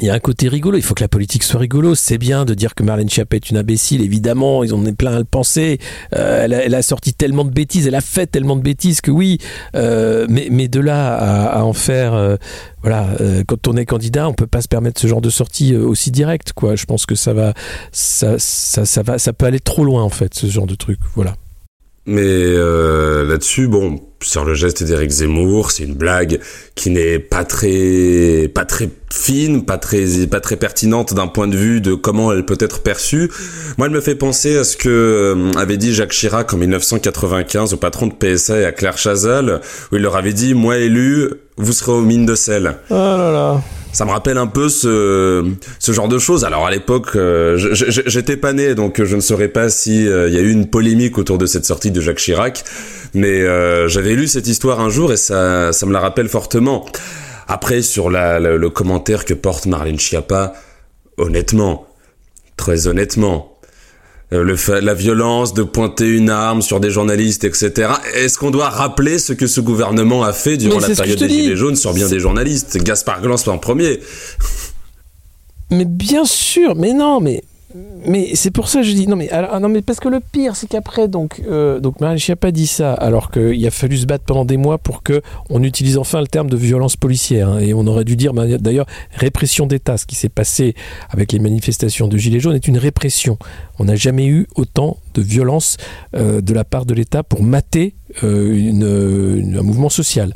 il 0.00 0.06
y 0.06 0.10
a 0.10 0.14
un 0.14 0.20
côté 0.20 0.48
rigolo, 0.48 0.76
il 0.76 0.82
faut 0.82 0.94
que 0.94 1.02
la 1.02 1.08
politique 1.08 1.42
soit 1.42 1.58
rigolo. 1.58 1.94
C'est 1.94 2.18
bien 2.18 2.44
de 2.44 2.54
dire 2.54 2.74
que 2.74 2.82
Marlène 2.82 3.08
Schiappa 3.08 3.36
est 3.36 3.50
une 3.50 3.56
imbécile, 3.56 4.02
évidemment, 4.02 4.62
ils 4.62 4.72
en 4.72 4.84
ont 4.84 4.94
plein 4.94 5.14
à 5.14 5.18
le 5.18 5.24
penser. 5.24 5.78
Euh, 6.14 6.46
elle, 6.48 6.74
a, 6.74 6.82
sorti 6.82 7.14
tellement 7.14 7.44
de 7.44 7.50
bêtises, 7.50 7.86
elle 7.86 7.94
a 7.94 8.00
fait 8.00 8.26
tellement 8.26 8.56
de 8.56 8.62
bêtises 8.62 9.00
que 9.00 9.10
oui, 9.10 9.38
euh, 9.74 10.26
mais, 10.28 10.48
mais, 10.50 10.68
de 10.68 10.80
là 10.80 11.14
à, 11.16 11.64
en 11.64 11.72
faire, 11.72 12.38
voilà, 12.82 13.08
quand 13.46 13.66
on 13.66 13.76
est 13.76 13.86
candidat, 13.86 14.28
on 14.28 14.34
peut 14.34 14.46
pas 14.46 14.60
se 14.60 14.68
permettre 14.68 15.00
ce 15.00 15.06
genre 15.06 15.20
de 15.20 15.30
sortie 15.30 15.74
aussi 15.74 16.10
directe, 16.10 16.52
quoi. 16.52 16.76
Je 16.76 16.84
pense 16.84 17.06
que 17.06 17.14
ça 17.14 17.32
va, 17.32 17.54
ça, 17.90 18.38
ça, 18.38 18.84
ça, 18.84 19.02
va, 19.02 19.18
ça 19.18 19.32
peut 19.32 19.46
aller 19.46 19.60
trop 19.60 19.84
loin 19.84 20.02
en 20.02 20.10
fait, 20.10 20.34
ce 20.34 20.46
genre 20.46 20.66
de 20.66 20.74
truc, 20.74 20.98
voilà. 21.14 21.34
Mais 22.06 22.54
là-dessus, 23.26 23.66
bon, 23.66 24.00
sur 24.22 24.44
le 24.44 24.54
geste 24.54 24.82
d'Éric 24.82 25.10
Zemmour, 25.10 25.70
c'est 25.70 25.84
une 25.84 25.94
blague 25.94 26.40
qui 26.74 26.90
n'est 26.90 27.18
pas 27.18 27.44
très 27.44 28.48
pas 28.52 28.64
très 28.64 28.88
fine, 29.12 29.64
pas 29.64 29.78
très 29.78 30.26
pas 30.26 30.40
très 30.40 30.56
pertinente 30.56 31.14
d'un 31.14 31.28
point 31.28 31.46
de 31.46 31.56
vue 31.56 31.80
de 31.80 31.94
comment 31.94 32.32
elle 32.32 32.44
peut 32.44 32.58
être 32.60 32.82
perçue. 32.82 33.30
Moi, 33.76 33.86
elle 33.86 33.92
me 33.92 34.00
fait 34.00 34.14
penser 34.14 34.56
à 34.56 34.64
ce 34.64 34.76
que 34.76 34.88
euh, 34.88 35.58
avait 35.58 35.76
dit 35.76 35.94
Jacques 35.94 36.12
Chirac 36.12 36.52
en 36.52 36.56
1995 36.56 37.74
au 37.74 37.76
patron 37.76 38.08
de 38.08 38.14
PSA 38.14 38.60
et 38.60 38.64
à 38.64 38.72
Claire 38.72 38.98
Chazal, 38.98 39.60
où 39.92 39.96
il 39.96 40.02
leur 40.02 40.16
avait 40.16 40.32
dit 40.32 40.54
"Moi 40.54 40.78
élu, 40.78 41.30
vous 41.56 41.72
serez 41.72 41.92
aux 41.92 42.02
mines 42.02 42.26
de 42.26 42.34
sel." 42.34 42.76
Oh 42.90 42.94
là 42.94 43.32
là 43.32 43.62
ça 43.92 44.04
me 44.04 44.10
rappelle 44.10 44.38
un 44.38 44.46
peu 44.46 44.68
ce, 44.68 45.44
ce 45.78 45.92
genre 45.92 46.08
de 46.08 46.18
choses. 46.18 46.44
Alors 46.44 46.66
à 46.66 46.70
l'époque, 46.70 47.16
euh, 47.16 47.56
j'étais 47.72 48.36
pas 48.36 48.52
né, 48.52 48.74
donc 48.74 49.02
je 49.02 49.16
ne 49.16 49.20
saurais 49.20 49.48
pas 49.48 49.70
si 49.70 50.06
euh, 50.06 50.28
il 50.28 50.34
y 50.34 50.38
a 50.38 50.40
eu 50.40 50.50
une 50.50 50.68
polémique 50.68 51.18
autour 51.18 51.38
de 51.38 51.46
cette 51.46 51.64
sortie 51.64 51.90
de 51.90 52.00
Jacques 52.00 52.18
Chirac, 52.18 52.64
mais 53.14 53.40
euh, 53.40 53.88
j'avais 53.88 54.14
lu 54.14 54.28
cette 54.28 54.46
histoire 54.46 54.80
un 54.80 54.90
jour 54.90 55.12
et 55.12 55.16
ça, 55.16 55.72
ça 55.72 55.86
me 55.86 55.92
la 55.92 56.00
rappelle 56.00 56.28
fortement. 56.28 56.86
Après, 57.48 57.80
sur 57.80 58.10
la, 58.10 58.38
le 58.38 58.70
commentaire 58.70 59.24
que 59.24 59.32
porte 59.32 59.66
Marlène 59.66 59.98
Schiappa, 59.98 60.52
honnêtement, 61.16 61.86
très 62.56 62.88
honnêtement, 62.88 63.57
euh, 64.32 64.42
le 64.42 64.80
la 64.80 64.94
violence 64.94 65.54
de 65.54 65.62
pointer 65.62 66.08
une 66.08 66.30
arme 66.30 66.60
sur 66.62 66.80
des 66.80 66.90
journalistes, 66.90 67.44
etc. 67.44 67.92
Est-ce 68.14 68.38
qu'on 68.38 68.50
doit 68.50 68.68
rappeler 68.68 69.18
ce 69.18 69.32
que 69.32 69.46
ce 69.46 69.60
gouvernement 69.60 70.22
a 70.22 70.32
fait 70.32 70.56
durant 70.56 70.80
la 70.80 70.88
période 70.88 71.18
des 71.18 71.28
Gilets 71.28 71.56
jaunes 71.56 71.76
sur 71.76 71.94
bien 71.94 72.08
des 72.08 72.20
journalistes? 72.20 72.76
Gaspard 72.82 73.22
Glans 73.22 73.36
en 73.46 73.58
premier. 73.58 74.00
Mais 75.70 75.84
bien 75.84 76.24
sûr, 76.24 76.74
mais 76.76 76.92
non, 76.92 77.20
mais 77.20 77.42
mais 78.06 78.34
c'est 78.34 78.50
pour 78.50 78.68
ça 78.68 78.80
que 78.80 78.86
je 78.86 78.92
dis 78.92 79.06
non 79.06 79.16
mais 79.16 79.28
alors, 79.30 79.60
non 79.60 79.68
mais 79.68 79.82
parce 79.82 80.00
que 80.00 80.08
le 80.08 80.20
pire 80.20 80.56
c'est 80.56 80.66
qu'après 80.66 81.06
donc 81.06 81.42
euh, 81.46 81.80
donc 81.80 82.00
Marine 82.00 82.18
pas 82.36 82.50
dit 82.50 82.66
ça 82.66 82.94
alors 82.94 83.30
qu'il 83.30 83.66
a 83.66 83.70
fallu 83.70 83.98
se 83.98 84.06
battre 84.06 84.24
pendant 84.24 84.44
des 84.44 84.56
mois 84.56 84.78
pour 84.78 85.02
que 85.02 85.20
on 85.50 85.62
utilise 85.62 85.98
enfin 85.98 86.20
le 86.20 86.26
terme 86.26 86.48
de 86.48 86.56
violence 86.56 86.96
policière 86.96 87.48
hein, 87.50 87.58
et 87.58 87.74
on 87.74 87.86
aurait 87.86 88.04
dû 88.04 88.16
dire 88.16 88.32
bah, 88.32 88.46
d'ailleurs 88.58 88.86
répression 89.12 89.66
d'État 89.66 89.98
ce 89.98 90.06
qui 90.06 90.14
s'est 90.14 90.28
passé 90.28 90.74
avec 91.10 91.32
les 91.32 91.38
manifestations 91.38 92.08
de 92.08 92.16
gilets 92.16 92.40
jaunes 92.40 92.54
est 92.54 92.68
une 92.68 92.78
répression. 92.78 93.38
On 93.78 93.84
n'a 93.84 93.96
jamais 93.96 94.26
eu 94.26 94.46
autant 94.56 94.98
de 95.14 95.22
violence 95.22 95.76
euh, 96.14 96.40
de 96.40 96.52
la 96.52 96.64
part 96.64 96.86
de 96.86 96.94
l'État 96.94 97.22
pour 97.22 97.42
mater 97.42 97.94
euh, 98.22 99.58
un 99.58 99.62
mouvement 99.62 99.88
social. 99.88 100.32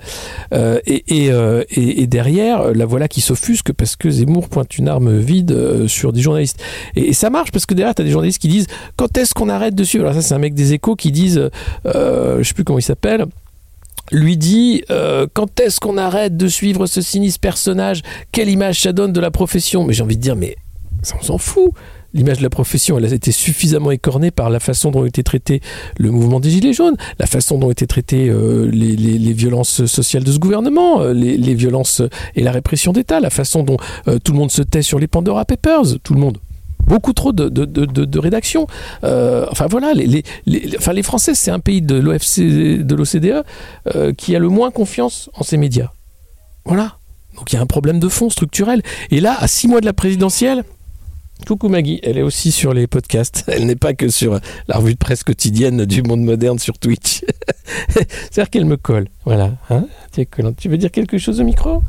Euh, 0.52 0.78
et, 0.86 1.30
et, 1.70 2.06
derrière, 2.06 2.74
la 2.74 2.86
voilà 2.86 3.08
qui 3.08 3.20
s'offusque 3.20 3.72
parce 3.72 3.96
que 3.96 4.10
Zemmour 4.10 4.48
pointe 4.48 4.76
une 4.78 4.88
arme 4.88 5.18
vide 5.18 5.86
sur 5.86 6.12
des 6.12 6.20
journalistes. 6.20 6.62
Et, 6.96 7.12
ça 7.12 7.30
marche 7.30 7.50
parce 7.50 7.66
que 7.66 7.74
derrière, 7.74 7.94
tu 7.94 8.02
as 8.02 8.04
des 8.04 8.10
journalistes 8.10 8.40
qui 8.40 8.48
disent 8.48 8.66
quand 8.96 9.16
est-ce 9.16 9.34
qu'on 9.34 9.48
arrête 9.48 9.74
de 9.74 9.84
suivre? 9.84 10.04
Alors 10.04 10.14
ça, 10.14 10.22
c'est 10.22 10.34
un 10.34 10.38
mec 10.38 10.54
des 10.54 10.72
échos 10.72 10.96
qui 10.96 11.12
disent, 11.12 11.50
je 11.84 12.42
sais 12.42 12.54
plus 12.54 12.64
comment 12.64 12.78
il 12.78 12.82
s'appelle, 12.82 13.26
lui 14.10 14.36
dit 14.36 14.84
quand 15.32 15.60
est-ce 15.60 15.80
qu'on 15.80 15.96
arrête 15.96 16.36
de 16.36 16.48
suivre 16.48 16.86
ce 16.86 17.00
sinistre 17.00 17.40
personnage? 17.40 18.02
Quelle 18.32 18.48
image 18.48 18.82
ça 18.82 18.92
donne 18.92 19.12
de 19.12 19.20
la 19.20 19.30
profession? 19.30 19.84
Mais 19.84 19.94
j'ai 19.94 20.02
envie 20.02 20.16
de 20.16 20.22
dire, 20.22 20.36
mais 20.36 20.56
ça, 21.02 21.16
on 21.20 21.24
s'en 21.24 21.38
fout 21.38 21.72
l'image 22.14 22.38
de 22.38 22.42
la 22.42 22.50
profession, 22.50 22.98
elle 22.98 23.04
a 23.04 23.12
été 23.12 23.32
suffisamment 23.32 23.90
écornée 23.90 24.30
par 24.30 24.50
la 24.50 24.60
façon 24.60 24.90
dont 24.90 25.04
été 25.04 25.22
traité 25.22 25.60
le 25.98 26.10
mouvement 26.10 26.40
des 26.40 26.50
Gilets 26.50 26.72
jaunes, 26.72 26.96
la 27.18 27.26
façon 27.26 27.58
dont 27.58 27.68
ont 27.68 27.70
été 27.70 27.86
traitées 27.86 28.28
euh, 28.28 28.68
les, 28.70 29.32
violences 29.32 29.86
sociales 29.86 30.24
de 30.24 30.32
ce 30.32 30.38
gouvernement, 30.38 31.00
euh, 31.00 31.12
les, 31.12 31.54
violences 31.54 32.02
et 32.34 32.42
la 32.42 32.52
répression 32.52 32.92
d'État, 32.92 33.20
la 33.20 33.30
façon 33.30 33.62
dont 33.62 33.76
euh, 34.08 34.18
tout 34.18 34.32
le 34.32 34.38
monde 34.38 34.50
se 34.50 34.62
tait 34.62 34.82
sur 34.82 34.98
les 34.98 35.06
Pandora 35.06 35.44
Papers, 35.44 35.98
tout 36.02 36.14
le 36.14 36.20
monde 36.20 36.38
beaucoup 36.84 37.12
trop 37.12 37.32
de, 37.32 37.48
de, 37.48 37.64
de, 37.64 38.18
rédaction. 38.18 38.66
enfin 39.02 39.66
voilà, 39.70 39.92
les 39.94 41.02
Français, 41.02 41.32
c'est 41.34 41.52
un 41.52 41.60
pays 41.60 41.80
de 41.80 41.94
l'OFC, 41.94 42.40
de 42.84 42.94
l'OCDE 42.94 43.44
qui 44.16 44.34
a 44.34 44.38
le 44.40 44.48
moins 44.48 44.72
confiance 44.72 45.30
en 45.34 45.44
ses 45.44 45.58
médias. 45.58 45.92
Voilà. 46.64 46.96
Donc 47.36 47.52
il 47.52 47.56
y 47.56 47.58
a 47.58 47.62
un 47.62 47.66
problème 47.66 48.00
de 48.00 48.08
fond 48.08 48.30
structurel. 48.30 48.82
Et 49.10 49.20
là, 49.20 49.36
à 49.38 49.46
six 49.46 49.68
mois 49.68 49.80
de 49.80 49.86
la 49.86 49.92
présidentielle, 49.92 50.64
Coucou 51.46 51.68
Maggie, 51.68 52.00
elle 52.02 52.18
est 52.18 52.22
aussi 52.22 52.52
sur 52.52 52.72
les 52.72 52.86
podcasts. 52.86 53.44
Elle 53.48 53.66
n'est 53.66 53.76
pas 53.76 53.94
que 53.94 54.08
sur 54.08 54.38
la 54.68 54.76
revue 54.76 54.94
de 54.94 54.98
presse 54.98 55.24
quotidienne 55.24 55.84
du 55.84 56.02
monde 56.02 56.22
moderne 56.22 56.58
sur 56.58 56.78
Twitch. 56.78 57.24
C'est-à-dire 57.88 58.50
qu'elle 58.50 58.64
me 58.64 58.76
colle. 58.76 59.08
Voilà. 59.24 59.52
Hein 59.70 59.86
tu 60.56 60.68
veux 60.68 60.78
dire 60.78 60.90
quelque 60.90 61.18
chose 61.18 61.40
au 61.40 61.44
micro? 61.44 61.82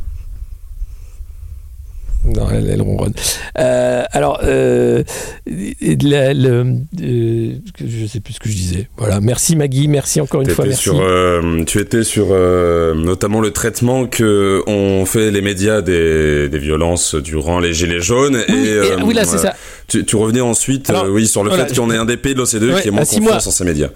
Non, 2.26 2.50
elle, 2.50 2.70
elle 2.70 2.82
ronronne. 2.82 3.14
Euh, 3.60 4.04
alors, 4.12 4.40
euh, 4.44 5.04
le, 5.46 6.76
euh, 7.02 7.52
je 7.84 8.06
sais 8.06 8.20
plus 8.22 8.34
ce 8.34 8.40
que 8.40 8.50
je 8.50 8.56
disais. 8.56 8.88
Voilà, 8.98 9.20
merci 9.20 9.56
Maggie, 9.56 9.88
merci 9.88 10.22
encore 10.22 10.42
une 10.42 10.50
fois. 10.50 10.66
Merci. 10.66 10.84
Sur, 10.84 11.02
euh, 11.02 11.64
tu 11.66 11.80
étais 11.80 12.04
sur 12.04 12.28
euh, 12.32 12.94
notamment 12.94 13.42
le 13.42 13.52
traitement 13.52 14.08
que 14.08 14.64
ont 14.68 15.06
fait 15.06 15.32
les 15.32 15.42
médias 15.42 15.82
des, 15.82 16.48
des 16.48 16.60
violences 16.60 17.16
durant 17.16 17.60
les 17.60 17.74
gilets 17.74 18.02
jaunes. 18.02 18.42
Oui, 18.48 18.68
et, 18.68 19.04
oui 19.04 19.14
là 19.14 19.26
c'est 19.26 19.40
ça. 19.40 19.54
Tu, 19.88 20.06
tu, 20.06 20.16
revenais 20.16 20.42
ensuite, 20.42 20.92
oui, 21.10 21.28
sur 21.28 21.44
le 21.44 21.52
fait 21.52 21.76
qu'on 21.76 21.92
est 21.92 21.98
un 21.98 22.06
des 22.06 22.18
pays 22.18 22.34
de 22.34 22.40
l'OCDE 22.40 22.82
qui 22.82 22.88
est 22.88 22.92
moins 22.92 23.06
confiance 23.06 23.48
en 23.48 23.52
ces 23.52 23.66
médias. 23.66 23.90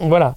Voilà. 0.00 0.34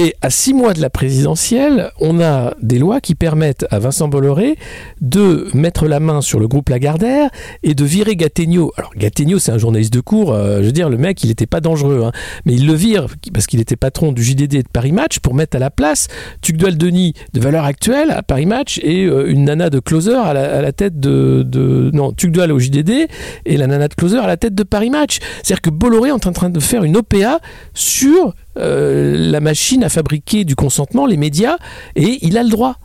Et 0.00 0.14
à 0.22 0.30
six 0.30 0.54
mois 0.54 0.74
de 0.74 0.80
la 0.80 0.90
présidentielle, 0.90 1.90
on 1.98 2.20
a 2.20 2.54
des 2.62 2.78
lois 2.78 3.00
qui 3.00 3.16
permettent 3.16 3.66
à 3.72 3.80
Vincent 3.80 4.06
Bolloré 4.06 4.56
de 5.00 5.48
mettre 5.54 5.88
la 5.88 5.98
main 5.98 6.20
sur 6.20 6.38
le 6.38 6.46
groupe 6.46 6.68
Lagardère 6.68 7.30
et 7.64 7.74
de 7.74 7.84
virer 7.84 8.14
Gattegno. 8.14 8.70
Alors 8.76 8.92
Gattegno, 8.96 9.40
c'est 9.40 9.50
un 9.50 9.58
journaliste 9.58 9.92
de 9.92 9.98
cours. 9.98 10.32
Euh, 10.32 10.58
je 10.60 10.66
veux 10.66 10.72
dire, 10.72 10.88
le 10.88 10.98
mec, 10.98 11.24
il 11.24 11.30
n'était 11.30 11.46
pas 11.46 11.60
dangereux, 11.60 12.04
hein. 12.04 12.12
mais 12.44 12.54
il 12.54 12.68
le 12.68 12.74
vire 12.74 13.08
parce 13.34 13.48
qu'il 13.48 13.58
était 13.58 13.74
patron 13.74 14.12
du 14.12 14.22
JDD 14.22 14.58
de 14.58 14.68
Paris 14.72 14.92
Match 14.92 15.18
pour 15.18 15.34
mettre 15.34 15.56
à 15.56 15.58
la 15.58 15.70
place 15.70 16.06
Tugdual 16.42 16.78
Denis 16.78 17.14
de 17.32 17.40
valeur 17.40 17.64
actuelle 17.64 18.12
à 18.12 18.22
Paris 18.22 18.46
Match 18.46 18.78
et 18.84 19.04
euh, 19.04 19.28
une 19.28 19.46
nana 19.46 19.68
de 19.68 19.80
closer 19.80 20.14
à 20.14 20.32
la, 20.32 20.72
tête 20.72 21.00
de, 21.00 21.42
de 21.44 21.90
non 21.92 22.12
Tugdual 22.12 22.52
au 22.52 22.60
JDD 22.60 23.08
et 23.46 23.56
la 23.56 23.66
nana 23.66 23.88
de 23.88 23.94
closer 23.94 24.18
à 24.18 24.28
la 24.28 24.36
tête 24.36 24.54
de 24.54 24.62
Paris 24.62 24.90
Match. 24.90 25.18
C'est-à-dire 25.42 25.60
que 25.60 25.70
Bolloré 25.70 26.10
est 26.10 26.26
en 26.26 26.32
train 26.32 26.50
de 26.50 26.60
faire 26.60 26.84
une 26.84 26.96
OPA 26.96 27.40
sur 27.74 28.36
euh, 28.58 29.16
la 29.16 29.40
machine 29.40 29.84
à 29.84 29.88
fabriquer 29.88 30.44
du 30.44 30.56
consentement, 30.56 31.06
les 31.06 31.16
médias, 31.16 31.56
et 31.96 32.18
il 32.22 32.36
a 32.38 32.42
le 32.42 32.48
droit. 32.48 32.76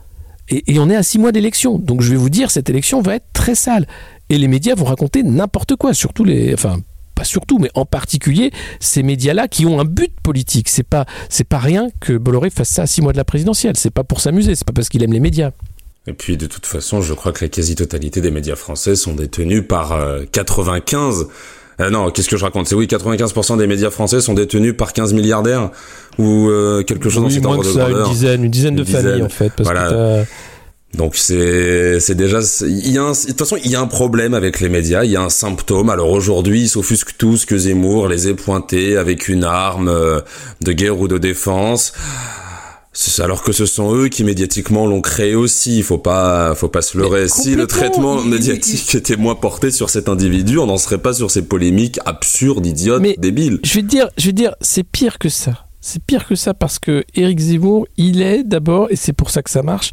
Et, 0.50 0.78
on 0.78 0.90
est 0.90 0.96
à 0.96 1.04
six 1.04 1.20
mois 1.20 1.32
d'élection. 1.32 1.80
Donc 1.80 2.02
je 2.02 2.12
vais 2.12 2.18
vous 2.18 2.30
dire, 2.30 2.52
cette 2.52 2.70
élection 2.70 3.02
va 3.02 3.16
être 3.16 3.28
très 3.34 3.56
sale. 3.56 3.88
Et 4.30 4.38
les 4.38 4.48
médias 4.48 4.76
vont 4.76 4.86
raconter 4.86 5.24
n'importe 5.24 5.76
quoi, 5.76 5.94
surtout. 5.94 6.26
Enfin, 6.54 6.80
pas 7.16 7.24
surtout, 7.24 7.60
mais 7.60 7.70
en 7.76 7.86
particulier 7.86 8.52
ces 8.80 9.04
médias-là 9.04 9.48
qui 9.48 9.66
ont 9.66 9.80
un 9.80 9.86
but 9.86 10.12
politique. 10.22 10.70
C'est 10.70 10.84
pas, 10.84 11.06
c'est 11.30 11.48
pas 11.48 11.60
rien 11.60 11.90
que 12.00 12.14
Bolloré 12.14 12.50
fasse 12.50 12.70
ça 12.70 12.84
à 12.84 12.88
six 12.88 13.02
mois 13.02 13.14
de 13.14 13.18
la 13.18 13.26
présidentielle. 13.26 13.78
C'est 13.78 13.92
pas 13.92 14.04
pour 14.04 14.20
s'amuser, 14.20 14.56
c'est 14.56 14.68
pas 14.68 14.74
parce 14.74 14.90
qu'il 14.90 15.04
aime 15.04 15.14
les 15.14 15.20
médias. 15.20 15.52
Et 16.06 16.14
puis 16.14 16.36
de 16.36 16.48
toute 16.48 16.66
façon, 16.66 17.02
je 17.02 17.14
crois 17.14 17.32
que 17.32 17.46
la 17.46 17.50
quasi-totalité 17.50 18.20
des 18.20 18.32
médias 18.32 18.58
français 18.58 18.96
sont 18.96 19.16
détenus 19.16 19.64
par 19.66 19.98
95 20.32 21.28
euh, 21.80 21.90
non, 21.90 22.12
qu'est-ce 22.12 22.30
que 22.30 22.38
je 22.38 22.46
raconte? 22.46 22.68
C'est 22.68 22.76
oui, 22.76 22.86
95% 22.86 23.58
des 23.58 23.68
médias 23.68 23.90
français 23.90 24.22
sont 24.22 24.34
détenus 24.34 24.76
par 24.78 24.94
15 24.94 25.14
milliardaires 25.14 25.72
ou 26.18 26.50
euh, 26.50 26.84
quelque 26.84 27.10
chose 27.10 27.24
dans 27.24 27.30
cet 27.30 27.46
ordre 27.46 27.64
de 27.64 27.72
grandeur. 27.72 28.08
Une 28.08 28.14
dizaine, 28.14 28.44
une 28.44 28.52
dizaine 28.52 28.76
de 28.76 28.84
familles 28.84 29.24
en 29.24 29.30
fait. 29.30 29.52
Parce 29.56 29.68
voilà. 29.70 30.26
donc 30.94 31.16
c'est 31.16 32.00
c'est 32.00 32.16
déjà 32.16 32.40
il 32.62 32.92
y 32.92 32.98
a 32.98 33.12
de 33.12 33.28
toute 33.28 33.40
façon 33.40 33.58
il 33.64 33.72
y 33.72 33.76
a 33.76 33.82
un 33.82 33.88
problème 33.88 34.34
avec 34.34 34.60
les 34.60 34.70
médias, 34.70 35.04
il 35.04 35.12
y 35.12 35.16
a 35.16 35.22
un 35.22 35.30
symptôme. 35.30 35.90
Alors 35.90 36.12
aujourd'hui 36.12 36.62
ils 36.62 36.70
s'offusquent 36.70 37.18
tous 37.18 37.46
que 37.46 37.58
Zemmour 37.58 38.08
les 38.08 38.28
ait 38.28 38.36
pointés 38.36 38.98
avec 38.98 39.28
une 39.28 39.44
arme 39.44 39.88
euh, 39.88 40.22
de 40.62 40.72
guerre 40.72 41.00
ou 41.00 41.08
de 41.08 41.18
défense. 41.18 41.94
Alors 43.20 43.42
que 43.42 43.52
ce 43.52 43.66
sont 43.66 43.96
eux 43.96 44.08
qui 44.08 44.24
médiatiquement 44.24 44.86
l'ont 44.86 45.02
créé 45.02 45.34
aussi, 45.34 45.78
il 45.78 45.84
faut 45.84 45.98
pas, 45.98 46.54
faut 46.56 46.68
pas 46.68 46.84
se 46.84 46.98
leurrer. 46.98 47.28
Si 47.28 47.56
le 47.56 47.66
traitement 47.66 48.22
médiatique 48.22 48.94
était 48.94 49.16
moins 49.16 49.36
porté 49.36 49.72
sur 49.72 49.90
cet 49.90 50.10
individu, 50.10 50.60
on 50.60 50.68
n'en 50.68 50.78
serait 50.78 51.00
pas 51.00 51.14
sur 51.14 51.32
ces 51.32 51.42
polémiques 51.44 52.00
absurdes, 52.06 52.66
idiotes, 52.66 53.04
débiles. 53.20 53.60
Je 53.64 53.74
vais 53.74 53.82
te 53.82 53.88
dire, 53.88 54.10
je 54.18 54.28
vais 54.28 54.34
dire, 54.34 54.54
c'est 54.62 54.84
pire 54.84 55.18
que 55.18 55.30
ça. 55.30 55.66
C'est 55.82 56.02
pire 56.04 56.28
que 56.28 56.36
ça 56.36 56.54
parce 56.54 56.80
que 56.80 57.04
Éric 57.16 57.40
Zemmour, 57.40 57.88
il 57.98 58.22
est 58.22 58.44
d'abord, 58.44 58.88
et 58.90 58.96
c'est 58.96 59.14
pour 59.14 59.32
ça 59.32 59.42
que 59.42 59.50
ça 59.50 59.64
marche, 59.64 59.92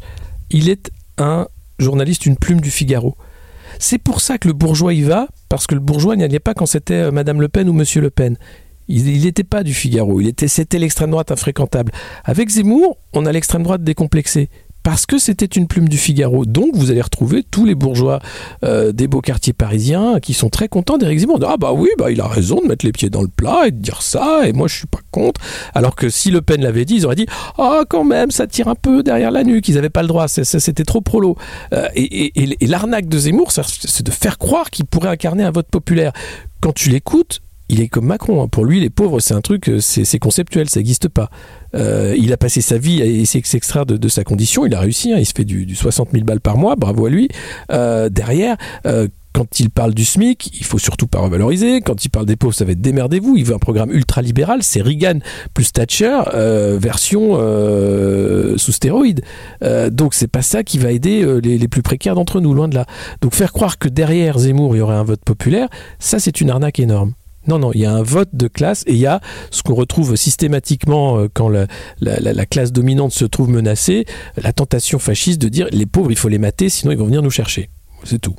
il 0.51 0.69
est 0.69 0.91
un 1.17 1.47
journaliste, 1.79 2.25
une 2.25 2.37
plume 2.37 2.61
du 2.61 2.71
Figaro. 2.71 3.17
C'est 3.79 3.97
pour 3.97 4.21
ça 4.21 4.37
que 4.37 4.47
le 4.47 4.53
bourgeois 4.53 4.93
y 4.93 5.01
va, 5.01 5.27
parce 5.49 5.65
que 5.65 5.73
le 5.73 5.81
bourgeois 5.81 6.15
n'y 6.15 6.23
allait 6.23 6.39
pas 6.39 6.53
quand 6.53 6.65
c'était 6.65 6.93
euh, 6.93 7.11
Madame 7.11 7.41
Le 7.41 7.49
Pen 7.49 7.67
ou 7.67 7.73
Monsieur 7.73 7.99
Le 7.99 8.09
Pen. 8.09 8.37
Il 8.91 9.23
n'était 9.23 9.43
pas 9.43 9.63
du 9.63 9.73
Figaro, 9.73 10.19
il 10.21 10.27
était, 10.27 10.47
c'était 10.47 10.79
l'extrême 10.79 11.11
droite 11.11 11.31
infréquentable. 11.31 11.91
Avec 12.25 12.49
Zemmour, 12.49 12.97
on 13.13 13.25
a 13.25 13.31
l'extrême 13.31 13.63
droite 13.63 13.83
décomplexée 13.83 14.49
parce 14.83 15.05
que 15.05 15.17
c'était 15.17 15.45
une 15.45 15.67
plume 15.67 15.89
du 15.89 15.97
Figaro. 15.97 16.45
Donc 16.45 16.71
vous 16.73 16.91
allez 16.91 17.01
retrouver 17.01 17.43
tous 17.43 17.65
les 17.65 17.75
bourgeois 17.75 18.19
euh, 18.63 18.91
des 18.91 19.07
beaux 19.07 19.21
quartiers 19.21 19.53
parisiens 19.53 20.19
qui 20.19 20.33
sont 20.33 20.49
très 20.49 20.67
contents 20.67 20.97
d'Éric 20.97 21.19
Zemmour. 21.19 21.39
Ah 21.45 21.57
bah 21.57 21.71
oui, 21.73 21.89
bah 21.97 22.11
il 22.11 22.19
a 22.21 22.27
raison 22.27 22.61
de 22.61 22.67
mettre 22.67 22.85
les 22.85 22.91
pieds 22.91 23.09
dans 23.09 23.21
le 23.21 23.27
plat 23.27 23.67
et 23.67 23.71
de 23.71 23.77
dire 23.77 24.01
ça, 24.01 24.41
et 24.45 24.53
moi 24.53 24.67
je 24.67 24.75
suis 24.75 24.87
pas 24.87 24.99
contre. 25.11 25.39
Alors 25.73 25.95
que 25.95 26.09
si 26.09 26.31
Le 26.31 26.41
Pen 26.41 26.61
l'avait 26.61 26.85
dit, 26.85 26.95
ils 26.95 27.05
auraient 27.05 27.15
dit 27.15 27.27
Ah 27.57 27.83
quand 27.87 28.03
même, 28.03 28.31
ça 28.31 28.47
tire 28.47 28.67
un 28.67 28.75
peu 28.75 29.03
derrière 29.03 29.31
la 29.31 29.43
nuque, 29.43 29.67
ils 29.67 29.75
n'avaient 29.75 29.89
pas 29.89 30.01
le 30.01 30.07
droit, 30.07 30.27
c'était 30.27 30.83
trop 30.83 31.01
prolo. 31.01 31.37
Euh, 31.73 31.87
et, 31.95 32.31
et 32.63 32.67
l'arnaque 32.67 33.07
de 33.07 33.17
Zemmour, 33.17 33.51
c'est 33.51 34.03
de 34.03 34.11
faire 34.11 34.37
croire 34.37 34.69
qu'il 34.69 34.85
pourrait 34.85 35.09
incarner 35.09 35.43
un 35.43 35.51
vote 35.51 35.67
populaire. 35.67 36.11
Quand 36.59 36.73
tu 36.73 36.89
l'écoutes, 36.89 37.41
il 37.71 37.81
est 37.81 37.87
comme 37.87 38.05
Macron. 38.05 38.43
Hein. 38.43 38.47
Pour 38.47 38.65
lui, 38.65 38.79
les 38.79 38.89
pauvres, 38.89 39.19
c'est 39.19 39.33
un 39.33 39.41
truc, 39.41 39.69
euh, 39.69 39.79
c'est 39.79 40.19
conceptuel, 40.19 40.69
ça 40.69 40.79
n'existe 40.79 41.07
pas. 41.07 41.29
Euh, 41.73 42.13
il 42.17 42.31
a 42.33 42.37
passé 42.37 42.59
sa 42.61 42.77
vie 42.77 43.01
à 43.01 43.05
essayer 43.05 43.41
de 43.41 43.47
s'extraire 43.47 43.85
de, 43.85 44.07
sa 44.09 44.23
condition. 44.23 44.65
Il 44.65 44.75
a 44.75 44.79
réussi. 44.79 45.13
Hein. 45.13 45.17
il 45.17 45.25
se 45.25 45.33
fait 45.35 45.45
du, 45.45 45.73
60 45.73 46.09
000 46.11 46.25
balles 46.25 46.41
par 46.41 46.57
mois. 46.57 46.75
Bravo 46.75 47.05
à 47.05 47.09
lui. 47.09 47.29
Euh, 47.71 48.09
derrière. 48.09 48.57
quand 49.33 49.61
il 49.61 49.69
parle 49.69 49.93
du 49.93 50.03
SMIC, 50.03 50.59
il 50.59 50.65
faut 50.65 50.77
surtout 50.77 51.07
pas 51.07 51.19
revaloriser. 51.19 51.79
Quand 51.79 52.03
il 52.03 52.09
parle 52.09 52.25
des 52.25 52.35
pauvres, 52.35 52.53
ça 52.53 52.65
va 52.65 52.73
être 52.73 52.81
démerdez-vous. 52.81 53.37
Il 53.37 53.45
veut 53.45 53.55
un 53.55 53.59
programme 53.59 53.89
ultra-libéral. 53.89 54.63
C'est 54.63 54.81
Reagan 54.81 55.19
plus 55.53 55.71
Thatcher, 55.71 56.19
version 56.77 57.37
sous 58.57 58.71
stéroïdes. 58.73 59.21
donc 59.91 60.13
c'est 60.13 60.27
pas 60.27 60.41
ça 60.41 60.63
qui 60.63 60.77
va 60.77 60.91
aider 60.91 61.25
les, 61.41 61.57
les, 61.57 61.67
plus 61.69 61.81
précaires 61.81 62.15
d'entre 62.15 62.41
nous, 62.41 62.53
loin 62.53 62.67
de 62.67 62.75
là. 62.75 62.85
Donc 63.21 63.33
faire 63.33 63.53
croire 63.53 63.79
que 63.79 63.87
derrière 63.87 64.37
Zemmour, 64.39 64.75
il 64.75 64.79
y 64.79 64.81
aurait 64.81 64.95
un 64.95 65.05
vote 65.05 65.23
populaire, 65.23 65.69
ça 65.99 66.19
c'est 66.19 66.41
une 66.41 66.49
arnaque 66.49 66.81
énorme. 66.81 67.13
Non, 67.47 67.57
non, 67.59 67.71
il 67.73 67.81
y 67.81 67.85
a 67.85 67.91
un 67.91 68.03
vote 68.03 68.29
de 68.33 68.47
classe 68.47 68.83
et 68.85 68.93
il 68.93 68.99
y 68.99 69.07
a 69.07 69.19
ce 69.49 69.63
qu'on 69.63 69.73
retrouve 69.73 70.15
systématiquement 70.15 71.17
euh, 71.17 71.27
quand 71.33 71.49
la, 71.49 71.65
classe 72.45 72.71
dominante 72.71 73.11
se 73.11 73.25
trouve 73.25 73.49
menacée, 73.49 74.05
la 74.37 74.53
tentation 74.53 74.99
fasciste 74.99 75.41
de 75.41 75.47
dire 75.47 75.67
les 75.71 75.85
pauvres, 75.85 76.11
il 76.11 76.17
faut 76.17 76.29
les 76.29 76.37
mater, 76.37 76.69
sinon 76.69 76.91
ils 76.91 76.97
vont 76.97 77.05
venir 77.05 77.21
nous 77.21 77.31
chercher. 77.31 77.69
C'est 78.03 78.19
tout. 78.19 78.35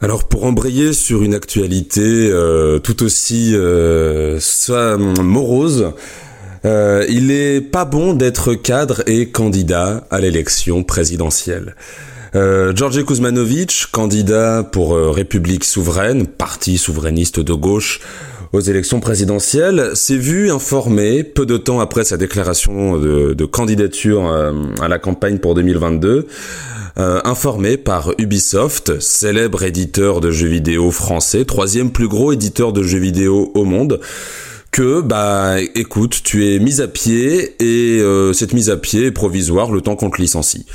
Alors 0.00 0.28
pour 0.28 0.44
embrayer 0.44 0.92
sur 0.92 1.22
une 1.22 1.34
actualité 1.34 2.00
euh, 2.30 2.78
tout 2.78 3.02
aussi 3.02 3.50
euh, 3.54 4.38
morose, 5.20 5.92
il 6.64 7.30
est 7.30 7.60
pas 7.60 7.84
bon 7.84 8.14
d'être 8.14 8.54
cadre 8.54 9.02
et 9.06 9.30
candidat 9.30 10.06
à 10.10 10.20
l'élection 10.20 10.84
présidentielle. 10.84 11.74
Euh, 12.34 12.72
Georgi 12.76 13.04
candidat 13.90 14.62
pour 14.62 14.94
République 14.96 15.64
souveraine, 15.64 16.26
parti 16.26 16.78
souverainiste 16.78 17.40
de 17.40 17.54
gauche, 17.54 18.00
aux 18.52 18.60
élections 18.60 19.00
présidentielles, 19.00 19.90
s'est 19.94 20.16
vu 20.16 20.50
informé, 20.50 21.22
peu 21.22 21.46
de 21.46 21.56
temps 21.56 21.80
après 21.80 22.04
sa 22.04 22.16
déclaration 22.16 22.96
de, 22.98 23.44
candidature 23.44 24.26
euh, 24.26 24.52
à 24.80 24.88
la 24.88 24.98
campagne 24.98 25.38
pour 25.38 25.54
2022, 25.54 26.26
euh, 26.98 27.20
informé 27.24 27.76
par 27.76 28.12
Ubisoft, 28.18 29.00
célèbre 29.00 29.62
éditeur 29.62 30.20
de 30.20 30.30
jeux 30.30 30.48
vidéo 30.48 30.90
français, 30.90 31.44
troisième 31.44 31.90
plus 31.90 32.08
gros 32.08 32.32
éditeur 32.32 32.72
de 32.72 32.82
jeux 32.82 32.98
vidéo 32.98 33.52
au 33.54 33.64
monde, 33.64 34.00
que 34.70 35.00
bah 35.00 35.60
écoute, 35.74 36.20
tu 36.24 36.52
es 36.52 36.58
mis 36.58 36.80
à 36.80 36.88
pied 36.88 37.54
et 37.60 38.00
euh, 38.00 38.32
cette 38.32 38.52
mise 38.52 38.70
à 38.70 38.76
pied 38.76 39.06
est 39.06 39.12
provisoire 39.12 39.70
le 39.70 39.80
temps 39.80 39.96
qu'on 39.96 40.10
te 40.10 40.20
licencie. 40.20 40.66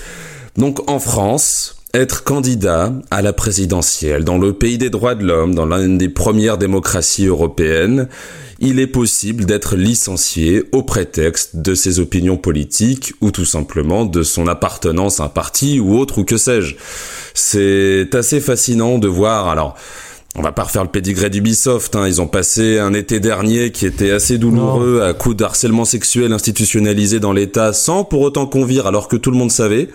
Donc 0.57 0.89
en 0.89 0.99
France, 0.99 1.82
être 1.93 2.23
candidat 2.23 2.91
à 3.11 3.21
la 3.21 3.33
présidentielle 3.33 4.23
dans 4.23 4.39
le 4.39 4.53
pays 4.53 4.79
des 4.79 4.89
droits 4.89 5.13
de 5.13 5.23
l'homme, 5.23 5.53
dans 5.53 5.67
l'une 5.67 5.99
des 5.99 6.09
premières 6.09 6.57
démocraties 6.57 7.27
européennes, 7.27 8.07
il 8.59 8.79
est 8.79 8.87
possible 8.87 9.45
d'être 9.45 9.75
licencié 9.75 10.63
au 10.71 10.81
prétexte 10.81 11.57
de 11.57 11.75
ses 11.75 11.99
opinions 11.99 12.37
politiques 12.37 13.13
ou 13.21 13.29
tout 13.29 13.45
simplement 13.45 14.05
de 14.05 14.23
son 14.23 14.47
appartenance 14.47 15.19
à 15.19 15.25
un 15.25 15.29
parti 15.29 15.79
ou 15.79 15.95
autre 15.95 16.17
ou 16.17 16.23
que 16.23 16.37
sais-je. 16.37 16.75
C'est 17.35 18.15
assez 18.15 18.39
fascinant 18.39 18.97
de 18.97 19.07
voir, 19.07 19.47
alors, 19.47 19.75
on 20.35 20.41
va 20.41 20.51
pas 20.51 20.63
refaire 20.63 20.83
le 20.83 20.89
pédigré 20.89 21.29
d'Ubisoft, 21.29 21.95
hein. 21.95 22.07
ils 22.07 22.19
ont 22.19 22.27
passé 22.27 22.79
un 22.79 22.95
été 22.95 23.19
dernier 23.19 23.71
qui 23.71 23.85
était 23.85 24.09
assez 24.09 24.39
douloureux 24.39 25.03
à 25.03 25.13
coup 25.13 25.35
d'harcèlement 25.35 25.85
sexuel 25.85 26.33
institutionnalisé 26.33 27.19
dans 27.19 27.33
l'État 27.33 27.71
sans 27.71 28.03
pour 28.03 28.21
autant 28.21 28.47
convire 28.47 28.87
alors 28.87 29.07
que 29.07 29.15
tout 29.15 29.29
le 29.29 29.37
monde 29.37 29.51
savait. 29.51 29.89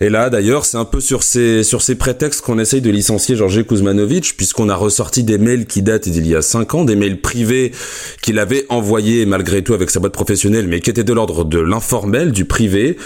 Et 0.00 0.10
là, 0.10 0.30
d'ailleurs, 0.30 0.64
c'est 0.64 0.76
un 0.76 0.84
peu 0.84 1.00
sur 1.00 1.24
ces, 1.24 1.64
sur 1.64 1.82
ces 1.82 1.96
prétextes 1.96 2.40
qu'on 2.42 2.58
essaye 2.58 2.80
de 2.80 2.90
licencier 2.90 3.34
Georges 3.34 3.66
Kuzmanovic, 3.66 4.36
puisqu'on 4.36 4.68
a 4.68 4.76
ressorti 4.76 5.24
des 5.24 5.38
mails 5.38 5.66
qui 5.66 5.82
datent 5.82 6.08
d'il 6.08 6.26
y 6.26 6.36
a 6.36 6.42
cinq 6.42 6.74
ans, 6.74 6.84
des 6.84 6.94
mails 6.94 7.20
privés 7.20 7.72
qu'il 8.22 8.38
avait 8.38 8.64
envoyés 8.68 9.26
malgré 9.26 9.62
tout 9.62 9.74
avec 9.74 9.90
sa 9.90 9.98
boîte 9.98 10.12
professionnelle, 10.12 10.68
mais 10.68 10.80
qui 10.80 10.90
étaient 10.90 11.02
de 11.02 11.12
l'ordre 11.12 11.44
de 11.44 11.58
l'informel, 11.58 12.30
du 12.30 12.44
privé, 12.44 12.96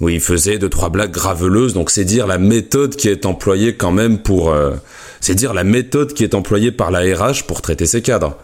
où 0.00 0.08
il 0.08 0.20
faisait 0.20 0.58
deux, 0.58 0.70
trois 0.70 0.88
blagues 0.88 1.10
graveleuses. 1.10 1.74
Donc 1.74 1.90
c'est 1.90 2.04
dire 2.04 2.26
la 2.26 2.38
méthode 2.38 2.96
qui 2.96 3.08
est 3.08 3.26
employée 3.26 3.74
quand 3.74 3.92
même 3.92 4.18
pour, 4.18 4.50
euh, 4.50 4.74
c'est 5.20 5.34
dire 5.34 5.52
la 5.52 5.64
méthode 5.64 6.14
qui 6.14 6.24
est 6.24 6.34
employée 6.34 6.72
par 6.72 6.90
la 6.90 7.00
RH 7.00 7.44
pour 7.46 7.60
traiter 7.60 7.84
ses 7.84 8.00
cadres. 8.00 8.38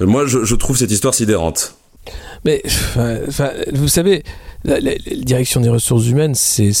Moi, 0.00 0.26
je, 0.26 0.42
je 0.42 0.54
trouve 0.54 0.78
cette 0.78 0.90
histoire 0.90 1.14
sidérante. 1.14 1.76
Mais, 2.44 2.62
enfin, 2.64 3.50
vous 3.72 3.88
savez, 3.88 4.22
la, 4.64 4.80
direction 5.16 5.60
des 5.60 5.68
ressources 5.68 6.08
humaines, 6.08 6.34
c'est 6.34 6.72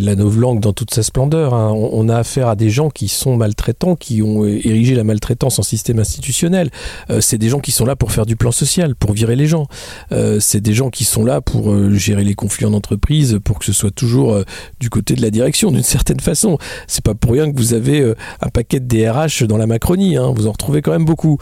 la 0.00 0.14
langue 0.14 0.60
dans 0.60 0.72
toute 0.72 0.94
sa 0.94 1.02
splendeur. 1.02 1.54
Hein. 1.54 1.72
On, 1.74 2.08
a 2.08 2.16
affaire 2.16 2.48
à 2.48 2.54
des 2.54 2.70
gens 2.70 2.88
qui 2.88 3.08
sont 3.08 3.36
maltraitants, 3.36 3.96
qui 3.96 4.22
ont 4.22 4.44
érigé 4.44 4.94
la 4.94 5.02
maltraitance 5.02 5.58
en 5.58 5.62
système 5.62 5.98
institutionnel. 5.98 6.70
Euh, 7.10 7.20
c'est 7.20 7.38
des 7.38 7.48
gens 7.48 7.58
qui 7.58 7.72
sont 7.72 7.84
là 7.84 7.96
pour 7.96 8.12
faire 8.12 8.26
du 8.26 8.36
plan 8.36 8.52
social, 8.52 8.94
pour 8.94 9.12
virer 9.12 9.34
les 9.34 9.46
gens. 9.46 9.66
Euh, 10.12 10.38
c'est 10.40 10.60
des 10.60 10.72
gens 10.72 10.90
qui 10.90 11.04
sont 11.04 11.24
là 11.24 11.40
pour 11.40 11.72
euh, 11.72 11.94
gérer 11.94 12.22
les 12.22 12.34
conflits 12.34 12.66
en 12.66 12.72
entreprise, 12.72 13.40
pour 13.42 13.58
que 13.58 13.64
ce 13.64 13.72
soit 13.72 13.90
toujours 13.90 14.38
du 14.78 14.90
côté 14.90 15.14
de 15.14 15.22
la 15.22 15.30
direction, 15.30 15.72
d'une 15.72 15.82
certaine 15.82 16.20
façon. 16.20 16.58
C'est 16.86 17.04
pas 17.04 17.14
pour 17.14 17.32
rien 17.32 17.50
que 17.50 17.56
vous 17.56 17.74
avez 17.74 18.14
un 18.40 18.48
paquet 18.48 18.78
de 18.78 18.86
DRH 18.86 19.42
dans 19.42 19.56
la 19.56 19.66
Macronie. 19.66 20.16
Hein. 20.16 20.32
Vous 20.34 20.46
en 20.46 20.52
retrouvez 20.52 20.80
quand 20.80 20.92
même 20.92 21.04
beaucoup. 21.04 21.38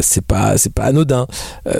c'est 0.00 0.24
pas, 0.24 0.58
c'est 0.58 0.72
pas 0.72 0.84
anodin. 0.84 1.26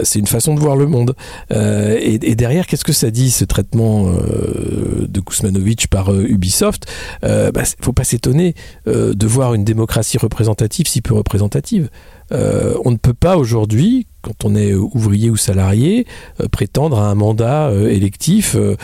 c'est 0.04 0.21
une 0.21 0.26
façon 0.26 0.54
de 0.54 0.61
voir 0.61 0.76
le 0.76 0.87
monde. 0.87 1.14
Et 1.50 2.37
derrière, 2.37 2.66
qu'est-ce 2.66 2.85
que 2.85 2.92
ça 2.92 3.11
dit 3.11 3.30
ce 3.40 3.44
traitement 3.44 4.09
euh, 4.09 5.06
de 5.09 5.20
Kuzmanovic 5.20 5.88
par 5.88 6.12
euh, 6.12 6.26
Ubisoft, 6.28 6.87
il 7.23 7.28
euh, 7.28 7.50
bah, 7.50 7.62
faut 7.80 7.92
pas 7.92 8.04
s'étonner 8.04 8.54
de 8.87 9.26
voir 9.26 9.54
une 9.54 9.64
démocratie 9.64 10.18
représentative 10.18 10.87
si 10.87 11.00
peu 11.00 11.14
représentative. 11.14 11.88
on 12.30 12.90
ne 12.90 12.97
peut 12.97 13.14
pas 13.14 13.37
aujourd'hui, 13.37 14.06
quand 14.23 14.45
on 14.45 14.55
est 14.55 14.75
ouvrier 14.75 15.31
ou 15.31 15.37
salarié, 15.37 16.07
euh, 16.41 16.49
prétendre 16.49 16.99
à 16.99 17.11
un 17.11 17.15
mandat 17.15 17.69
euh, 17.69 17.89
électif, 17.89 18.57
euh, 18.57 18.77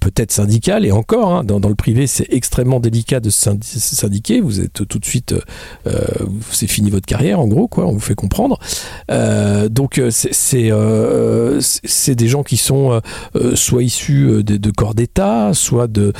peut-être 0.00 0.32
syndical, 0.32 0.84
et 0.84 0.92
encore, 0.92 1.32
hein, 1.32 1.44
dans, 1.44 1.68
le 1.68 1.74
privé, 1.74 2.06
c'est 2.06 2.26
extrêmement 2.30 2.80
délicat 2.80 3.20
de 3.20 3.30
syndiquer. 3.30 4.40
Vous 4.40 4.60
êtes 4.60 4.86
tout 4.86 4.98
de 4.98 5.04
suite, 5.04 5.34
c'est 6.50 6.66
fini 6.66 6.90
votre 6.90 7.06
carrière, 7.06 7.40
en 7.40 7.46
gros, 7.46 7.68
quoi. 7.68 7.86
On 7.86 7.92
vous 7.92 8.00
fait 8.00 8.14
comprendre. 8.14 8.58
donc, 9.70 10.00
c'est 10.10 10.70
des 12.14 12.28
gens 12.28 12.42
qui 12.42 12.56
sont 12.56 13.00
soit 13.54 13.82
issus 13.82 14.42
de, 14.44 14.70
corps 14.70 14.94
d'État, 14.94 15.52
soit 15.54 15.88
de 15.88 16.12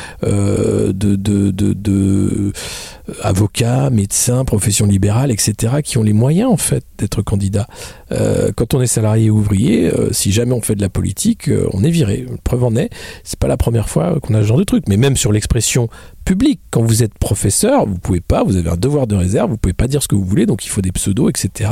avocats, 3.23 3.90
médecins, 3.90 4.45
professions 4.45 4.87
libérales, 4.87 5.31
etc., 5.31 5.83
qui 5.85 5.99
ont 5.99 6.02
les 6.02 6.12
moyens, 6.12 6.50
en 6.50 6.57
fait, 6.57 6.85
d'être 6.99 7.23
candidats. 7.23 7.66
Euh, 8.12 8.52
quand 8.54 8.75
on 8.75 8.81
est 8.81 8.87
salarié 8.87 9.31
ou 9.31 9.38
ouvrier, 9.38 9.92
euh, 9.92 10.12
si 10.12 10.33
jamais 10.33 10.52
on 10.52 10.61
fait 10.61 10.75
de 10.75 10.81
la 10.81 10.88
politique, 10.88 11.49
euh, 11.49 11.69
on 11.73 11.85
est 11.85 11.90
viré. 11.90 12.26
Preuve 12.45 12.64
en 12.64 12.76
est, 12.76 12.90
c'est 13.25 13.38
pas 13.38 13.49
la 13.49 13.57
première 13.57 13.88
fois 13.88 14.19
qu'on 14.21 14.35
a 14.35 14.42
ce 14.42 14.47
genre 14.47 14.59
de 14.59 14.64
truc. 14.64 14.85
Mais 14.88 14.97
même 14.97 15.16
sur 15.16 15.33
l'expression 15.33 15.88
public. 16.25 16.61
Quand 16.71 16.83
vous 16.83 17.02
êtes 17.02 17.14
professeur, 17.19 17.87
vous 17.87 17.99
pouvez 17.99 18.21
pas, 18.21 18.45
vous 18.45 18.57
avez 18.57 18.71
un 18.71 18.76
devoir 18.76 19.07
de 19.07 19.14
réserve, 19.14 19.50
vous 19.50 19.57
pouvez 19.57 19.73
pas 19.73 19.88
dire 19.88 20.02
ce 20.02 20.09
que 20.09 20.14
vous 20.14 20.25
voulez, 20.25 20.47
donc 20.47 20.64
il 20.64 20.69
faut 20.69 20.81
des 20.81 20.93
pseudos, 20.93 21.29
etc. 21.29 21.71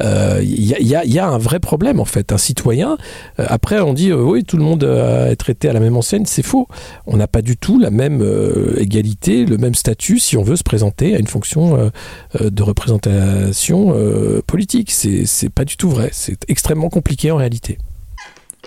Il 0.00 0.62
y, 0.62 1.18
a, 1.18 1.28
un 1.28 1.38
vrai 1.38 1.60
problème 1.60 2.00
en 2.00 2.04
fait. 2.04 2.32
Un 2.32 2.38
citoyen, 2.38 2.98
après 3.38 3.80
on 3.80 3.94
dit 3.94 4.12
oui, 4.12 4.44
tout 4.44 4.56
le 4.56 4.62
monde 4.62 4.84
est 4.84 5.36
traité 5.36 5.68
à 5.68 5.72
la 5.72 5.80
même 5.80 5.96
enseigne, 5.96 6.24
c'est 6.26 6.42
faux. 6.42 6.68
On 7.06 7.16
n'a 7.16 7.26
pas 7.26 7.42
du 7.42 7.56
tout 7.56 7.78
la 7.78 7.90
même 7.90 8.24
égalité, 8.76 9.44
le 9.44 9.58
même 9.58 9.74
statut 9.74 10.18
si 10.18 10.36
on 10.36 10.42
veut 10.42 10.56
se 10.56 10.64
présenter 10.64 11.14
à 11.14 11.18
une 11.18 11.26
fonction 11.26 11.90
de 12.38 12.62
représentation 12.62 13.94
politique. 14.46 14.90
C'est 14.90 15.50
pas 15.50 15.64
du 15.64 15.76
tout 15.76 15.90
vrai. 15.90 16.10
C'est 16.12 16.38
extrêmement 16.48 16.88
compliqué 16.88 17.30
en 17.30 17.36
réalité. 17.36 17.78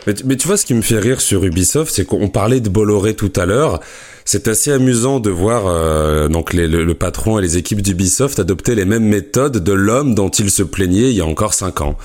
Mais, 0.08 0.38
tu 0.38 0.48
vois, 0.48 0.58
ce 0.58 0.66
qui 0.66 0.74
me 0.74 0.82
fait 0.82 1.00
rire 1.00 1.22
sur 1.22 1.44
Ubisoft, 1.44 1.94
c'est 1.94 2.06
qu'on 2.06 2.30
parlait 2.30 2.62
de 2.62 2.70
Bolloré 2.70 3.16
tout 3.16 3.32
à 3.36 3.46
l'heure. 3.46 3.80
C'est 4.26 4.48
assez 4.48 4.72
amusant 4.72 5.20
de 5.20 5.30
voir 5.30 5.64
euh, 5.68 6.28
donc 6.28 6.54
les, 6.54 6.68
le, 6.68 6.94
patron 6.94 7.40
et 7.40 7.42
les 7.42 7.58
équipes 7.58 7.82
d'Ubisoft 7.82 8.40
adopter 8.40 8.76
les 8.76 8.86
mêmes 8.86 9.06
méthodes 9.06 9.58
de 9.58 9.74
l'homme 9.74 10.14
dont 10.14 10.30
ils 10.30 10.52
se 10.52 10.64
plaignaient 10.64 11.10
il 11.10 11.16
y 11.16 11.22
a 11.22 11.26
encore 11.26 11.54
cinq 11.54 11.82
ans. 11.82 11.98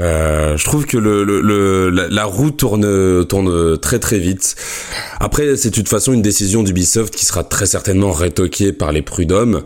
Euh, 0.00 0.56
je 0.56 0.64
trouve 0.64 0.86
que 0.86 0.96
le, 0.96 1.24
le, 1.24 1.90
la, 1.90 2.24
roue 2.24 2.50
tourne 2.50 3.24
tourne 3.26 3.78
très 3.78 3.98
très 3.98 4.18
vite. 4.18 4.56
Après, 5.20 5.56
c'est 5.56 5.70
de 5.70 5.74
toute 5.74 5.88
façon 5.88 6.12
une 6.12 6.22
décision 6.22 6.62
d'Ubisoft 6.62 7.14
qui 7.14 7.26
sera 7.26 7.44
très 7.44 7.66
certainement 7.66 8.12
rétoquée 8.12 8.72
par 8.72 8.92
les 8.92 9.02
prud'hommes. 9.02 9.62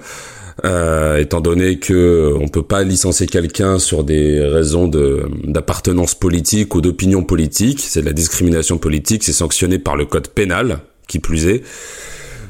Euh, 0.64 1.18
étant 1.18 1.40
donné 1.40 1.78
que 1.78 2.34
on 2.40 2.48
peut 2.48 2.64
pas 2.64 2.82
licencier 2.82 3.28
quelqu'un 3.28 3.78
sur 3.78 4.02
des 4.02 4.40
raisons 4.40 4.88
d'appartenance 4.88 6.16
politique 6.16 6.74
ou 6.74 6.80
d'opinion 6.80 7.22
politique, 7.22 7.80
c'est 7.80 8.00
de 8.00 8.06
la 8.06 8.12
discrimination 8.12 8.76
politique, 8.76 9.22
c'est 9.22 9.32
sanctionné 9.32 9.78
par 9.78 9.96
le 9.96 10.04
code 10.04 10.28
pénal, 10.28 10.80
qui 11.06 11.20
plus 11.20 11.46
est. 11.46 11.62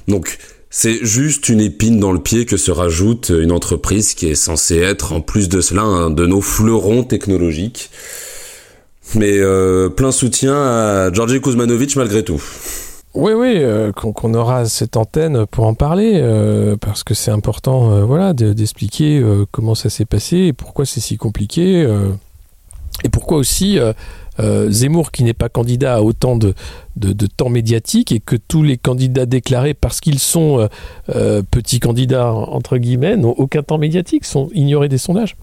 Donc 0.06 0.38
c'est 0.70 1.04
juste 1.04 1.50
une 1.50 1.60
épine 1.60 2.00
dans 2.00 2.12
le 2.12 2.18
pied 2.18 2.46
que 2.46 2.56
se 2.56 2.70
rajoute 2.70 3.30
une 3.30 3.52
entreprise 3.52 4.14
qui 4.14 4.28
est 4.28 4.34
censée 4.34 4.78
être, 4.78 5.12
en 5.12 5.20
plus 5.20 5.50
de 5.50 5.60
cela, 5.60 5.82
un 5.82 6.10
de 6.10 6.26
nos 6.26 6.40
fleurons 6.40 7.04
technologiques. 7.04 7.90
Mais 9.14 9.38
euh, 9.38 9.88
plein 9.88 10.12
soutien 10.12 10.54
à 10.54 11.12
Georgi 11.12 11.40
Kuzmanovic 11.40 11.96
malgré 11.96 12.22
tout. 12.22 12.42
Oui, 13.14 13.32
oui, 13.32 13.54
euh, 13.56 13.90
qu'on 13.92 14.34
aura 14.34 14.66
cette 14.66 14.96
antenne 14.96 15.46
pour 15.46 15.66
en 15.66 15.74
parler, 15.74 16.12
euh, 16.16 16.76
parce 16.76 17.04
que 17.04 17.14
c'est 17.14 17.30
important 17.30 17.90
euh, 17.90 18.04
voilà, 18.04 18.34
d'expliquer 18.34 19.24
comment 19.50 19.74
ça 19.74 19.88
s'est 19.88 20.04
passé 20.04 20.36
et 20.36 20.52
pourquoi 20.52 20.84
c'est 20.84 21.00
si 21.00 21.16
compliqué. 21.16 21.82
et 23.04 23.08
pourquoi 23.08 23.38
aussi 23.38 23.78
Zemmour, 24.68 25.10
qui 25.10 25.24
n'est 25.24 25.34
pas 25.34 25.48
candidat 25.48 25.96
à 25.96 26.00
autant 26.00 26.36
de, 26.36 26.54
de, 26.96 27.26
temps 27.26 27.48
médiatique, 27.48 28.12
et 28.12 28.20
que 28.20 28.36
tous 28.36 28.62
les 28.62 28.76
candidats 28.76 29.26
déclarés, 29.26 29.74
parce 29.74 30.00
qu'ils 30.00 30.20
sont 30.20 30.68
petits 31.50 31.80
candidats, 31.80 32.32
entre 32.32 32.76
guillemets, 32.76 33.16
n'ont 33.16 33.34
aucun 33.36 33.62
temps 33.62 33.78
médiatique, 33.78 34.24
sont 34.24 34.48
ignorés 34.52 34.88
des 34.88 34.98
sondages. 34.98 35.36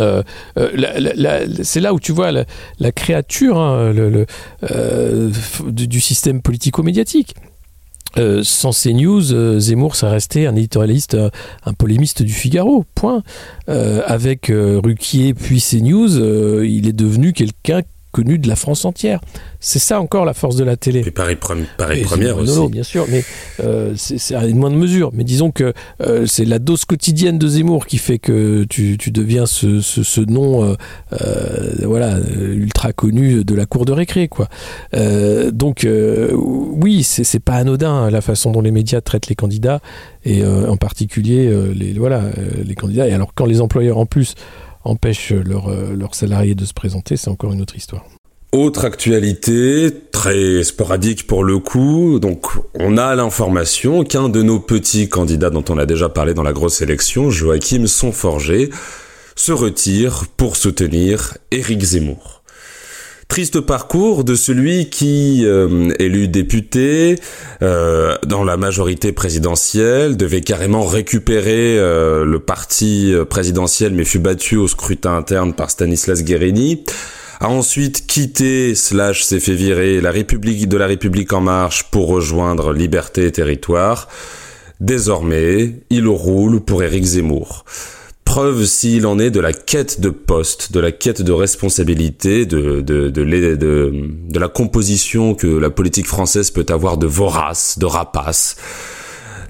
Euh, 0.00 0.22
euh, 0.56 1.46
c'est 1.62 1.80
là 1.80 1.92
où 1.92 2.00
tu 2.00 2.12
vois 2.12 2.32
la, 2.32 2.92
créature 2.92 3.58
hein, 3.58 3.92
euh, 4.70 5.30
du, 5.66 6.00
système 6.00 6.40
politico-médiatique. 6.40 7.34
sans 8.42 8.70
CNews, 8.70 9.58
Zemmour, 9.58 9.96
ça 9.96 10.08
restait 10.08 10.46
un 10.46 10.56
éditorialiste, 10.56 11.16
un 11.64 11.72
polémiste 11.74 12.22
du 12.22 12.32
Figaro, 12.32 12.84
point. 12.94 13.22
avec 13.66 14.50
Ruquier 14.50 15.34
puis 15.34 15.60
CNews, 15.60 16.62
il 16.64 16.88
est 16.88 16.96
devenu 16.96 17.32
quelqu'un 17.32 17.82
connu 18.12 18.38
de 18.38 18.46
la 18.46 18.56
France 18.56 18.84
entière. 18.84 19.20
C'est 19.58 19.78
ça 19.78 20.00
encore 20.00 20.24
la 20.24 20.34
force 20.34 20.56
de 20.56 20.64
la 20.64 20.76
télé. 20.76 21.02
Et 21.06 21.10
Paris, 21.10 21.36
Paris 21.78 22.02
Première 22.02 22.36
aussi. 22.36 22.68
bien 22.68 22.82
sûr, 22.82 23.06
mais 23.08 23.24
euh, 23.60 23.94
c'est 23.96 24.34
à 24.34 24.46
une 24.46 24.58
moindre 24.58 24.76
mesure. 24.76 25.10
Mais 25.12 25.24
disons 25.24 25.50
que 25.50 25.72
euh, 26.00 26.26
c'est 26.26 26.44
la 26.44 26.58
dose 26.58 26.84
quotidienne 26.84 27.38
de 27.38 27.48
Zemmour 27.48 27.86
qui 27.86 27.98
fait 27.98 28.18
que 28.18 28.64
tu, 28.64 28.96
deviens 29.10 29.46
ce, 29.46 29.80
ce, 29.80 30.20
nom 30.20 30.62
euh, 30.64 30.76
voilà, 31.84 32.18
ultra 32.38 32.92
connu 32.92 33.44
de 33.44 33.54
la 33.54 33.66
cour 33.66 33.84
de 33.84 33.92
récré. 33.92 34.28
Quoi. 34.28 34.48
donc 35.50 35.86
oui, 36.32 37.02
c'est 37.02 37.40
pas 37.40 37.54
anodin 37.54 38.10
la 38.10 38.20
façon 38.20 38.52
dont 38.52 38.60
les 38.60 38.70
médias 38.70 39.00
traitent 39.00 39.28
les 39.28 39.34
candidats, 39.34 39.80
et 40.24 40.44
en 40.44 40.76
particulier 40.76 41.50
les, 41.74 41.92
voilà, 41.94 42.24
les 42.64 42.74
candidats. 42.74 43.08
Et 43.08 43.12
alors 43.12 43.32
quand 43.34 43.46
les 43.46 43.60
employeurs 43.60 43.98
en 43.98 44.06
plus 44.06 44.34
empêchent 44.84 45.32
leurs 45.32 46.14
salariés 46.14 46.54
de 46.54 46.64
se 46.64 46.74
présenter, 46.74 47.16
c'est 47.16 47.30
encore 47.30 47.52
une 47.52 47.62
autre 47.62 47.76
histoire. 47.76 48.04
Autre 48.52 48.84
actualité, 48.84 49.90
très 50.12 50.62
sporadique 50.62 51.26
pour 51.26 51.42
le 51.42 51.58
coup, 51.58 52.18
donc 52.20 52.48
on 52.74 52.98
a 52.98 53.14
l'information 53.14 54.04
qu'un 54.04 54.28
de 54.28 54.42
nos 54.42 54.60
petits 54.60 55.08
candidats 55.08 55.48
dont 55.48 55.64
on 55.70 55.78
a 55.78 55.86
déjà 55.86 56.10
parlé 56.10 56.34
dans 56.34 56.42
la 56.42 56.52
grosse 56.52 56.82
élection, 56.82 57.30
Joachim 57.30 57.86
Sonforger, 57.86 58.68
se 59.36 59.52
retire 59.52 60.24
pour 60.36 60.56
soutenir 60.56 61.38
Éric 61.50 61.80
Zemmour. 61.80 62.41
Triste 63.32 63.60
parcours 63.60 64.24
de 64.24 64.34
celui 64.34 64.90
qui, 64.90 65.46
euh, 65.46 65.88
élu 65.98 66.28
député 66.28 67.16
euh, 67.62 68.14
dans 68.26 68.44
la 68.44 68.58
majorité 68.58 69.12
présidentielle, 69.12 70.18
devait 70.18 70.42
carrément 70.42 70.84
récupérer 70.84 71.78
euh, 71.78 72.26
le 72.26 72.40
parti 72.40 73.14
présidentiel 73.30 73.94
mais 73.94 74.04
fut 74.04 74.18
battu 74.18 74.56
au 74.56 74.68
scrutin 74.68 75.16
interne 75.16 75.54
par 75.54 75.70
Stanislas 75.70 76.22
Guérini 76.22 76.84
a 77.40 77.48
ensuite 77.48 78.06
quitté 78.06 78.74
slash 78.74 79.22
s'est 79.22 79.40
fait 79.40 79.54
virer 79.54 80.02
la 80.02 80.10
République 80.10 80.68
de 80.68 80.76
la 80.76 80.86
République 80.86 81.32
en 81.32 81.40
marche 81.40 81.84
pour 81.84 82.08
rejoindre 82.08 82.74
Liberté 82.74 83.24
et 83.24 83.32
Territoire. 83.32 84.08
Désormais, 84.80 85.76
il 85.88 86.06
roule 86.06 86.60
pour 86.60 86.82
Éric 86.82 87.04
Zemmour. 87.04 87.64
Preuve 88.32 88.64
s'il 88.64 89.06
en 89.06 89.18
est 89.18 89.28
de 89.28 89.40
la 89.40 89.52
quête 89.52 90.00
de 90.00 90.08
poste, 90.08 90.72
de 90.72 90.80
la 90.80 90.90
quête 90.90 91.20
de 91.20 91.32
responsabilité, 91.32 92.46
de, 92.46 92.82
la 94.38 94.48
composition 94.48 95.34
que 95.34 95.46
la 95.46 95.68
politique 95.68 96.06
française 96.06 96.50
peut 96.50 96.64
avoir 96.70 96.96
de 96.96 97.06
vorace, 97.06 97.78
de 97.78 97.84
rapace 97.84 98.56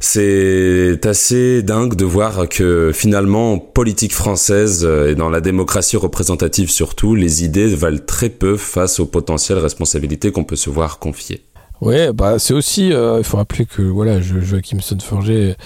c'est 0.01 1.07
assez 1.07 1.63
dingue 1.63 1.95
de 1.95 2.05
voir 2.05 2.49
que 2.49 2.91
finalement, 2.93 3.53
en 3.53 3.59
politique 3.59 4.13
française 4.13 4.85
euh, 4.85 5.13
et 5.13 5.15
dans 5.15 5.31
la 5.31 5.41
démocratie 5.41 5.97
représentative 5.97 6.69
surtout, 6.69 7.15
les 7.15 7.45
idées 7.45 7.69
valent 7.69 8.03
très 8.05 8.31
peu 8.31 8.57
face 8.57 8.99
aux 8.99 9.07
potentielles 9.07 9.59
responsabilités 9.59 10.33
qu'on 10.33 10.43
peut 10.43 10.57
se 10.57 10.71
voir 10.71 10.99
confier. 10.99 11.45
Ouais, 11.83 12.13
bah 12.13 12.39
c'est 12.39 12.55
aussi, 12.55 12.93
euh, 12.93 13.19
il 13.19 13.25
faut 13.25 13.39
rappeler 13.39 13.67
que 13.67 13.83
voilà, 13.83 14.21
Joachim 14.21 14.79
Sonforger 14.81 15.57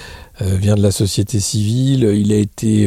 vient 0.40 0.74
de 0.74 0.82
la 0.82 0.90
société 0.90 1.40
civile, 1.40 2.04
il 2.14 2.32
a 2.32 2.36
été 2.36 2.86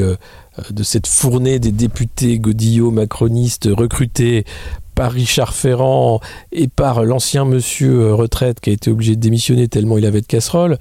de 0.70 0.84
cette 0.84 1.08
fournée 1.08 1.60
des 1.60 1.72
députés 1.72 2.40
Godillot 2.40 2.92
macronistes 2.92 3.70
recrutés 3.72 4.46
par 5.00 5.14
Richard 5.14 5.54
Ferrand 5.54 6.20
et 6.52 6.68
par 6.68 7.06
l'ancien 7.06 7.46
monsieur 7.46 8.14
retraite 8.14 8.60
qui 8.60 8.70
a 8.70 8.74
été 8.74 8.92
obligé 8.92 9.16
de 9.16 9.22
démissionner 9.22 9.70
tellement 9.70 9.98
il 9.98 10.06
avait 10.06 10.20
de 10.20 10.26
casserole. 10.26 10.78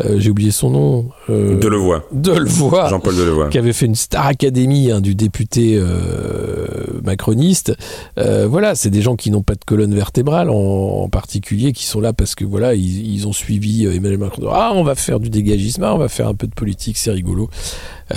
Euh, 0.00 0.18
j'ai 0.18 0.30
oublié 0.30 0.52
son 0.52 0.70
nom. 0.70 1.10
Euh, 1.28 1.58
Delevoye. 1.58 2.00
Delevoye. 2.10 2.88
Jean-Paul 2.88 3.14
Delevoye. 3.14 3.50
Qui 3.50 3.58
avait 3.58 3.74
fait 3.74 3.84
une 3.84 3.94
Star 3.94 4.26
Academy 4.26 4.90
hein, 4.90 5.02
du 5.02 5.14
député 5.14 5.76
euh, 5.76 6.66
macroniste. 7.04 7.74
Euh, 8.16 8.46
voilà, 8.48 8.74
c'est 8.74 8.88
des 8.88 9.02
gens 9.02 9.16
qui 9.16 9.30
n'ont 9.30 9.42
pas 9.42 9.54
de 9.54 9.64
colonne 9.66 9.94
vertébrale 9.94 10.48
en, 10.48 11.06
particulier, 11.10 11.72
qui 11.72 11.84
sont 11.84 12.00
là 12.00 12.14
parce 12.14 12.34
que 12.34 12.46
voilà, 12.46 12.74
ils, 12.74 13.26
ont 13.26 13.34
suivi 13.34 13.84
Emmanuel 13.84 14.16
Macron. 14.16 14.48
Ah, 14.50 14.72
on 14.74 14.82
va 14.82 14.94
faire 14.94 15.20
du 15.20 15.28
dégagisme, 15.28 15.82
ah, 15.82 15.94
on 15.94 15.98
va 15.98 16.08
faire 16.08 16.28
un 16.28 16.34
peu 16.34 16.46
de 16.46 16.54
politique, 16.54 16.96
c'est 16.96 17.10
rigolo. 17.10 17.50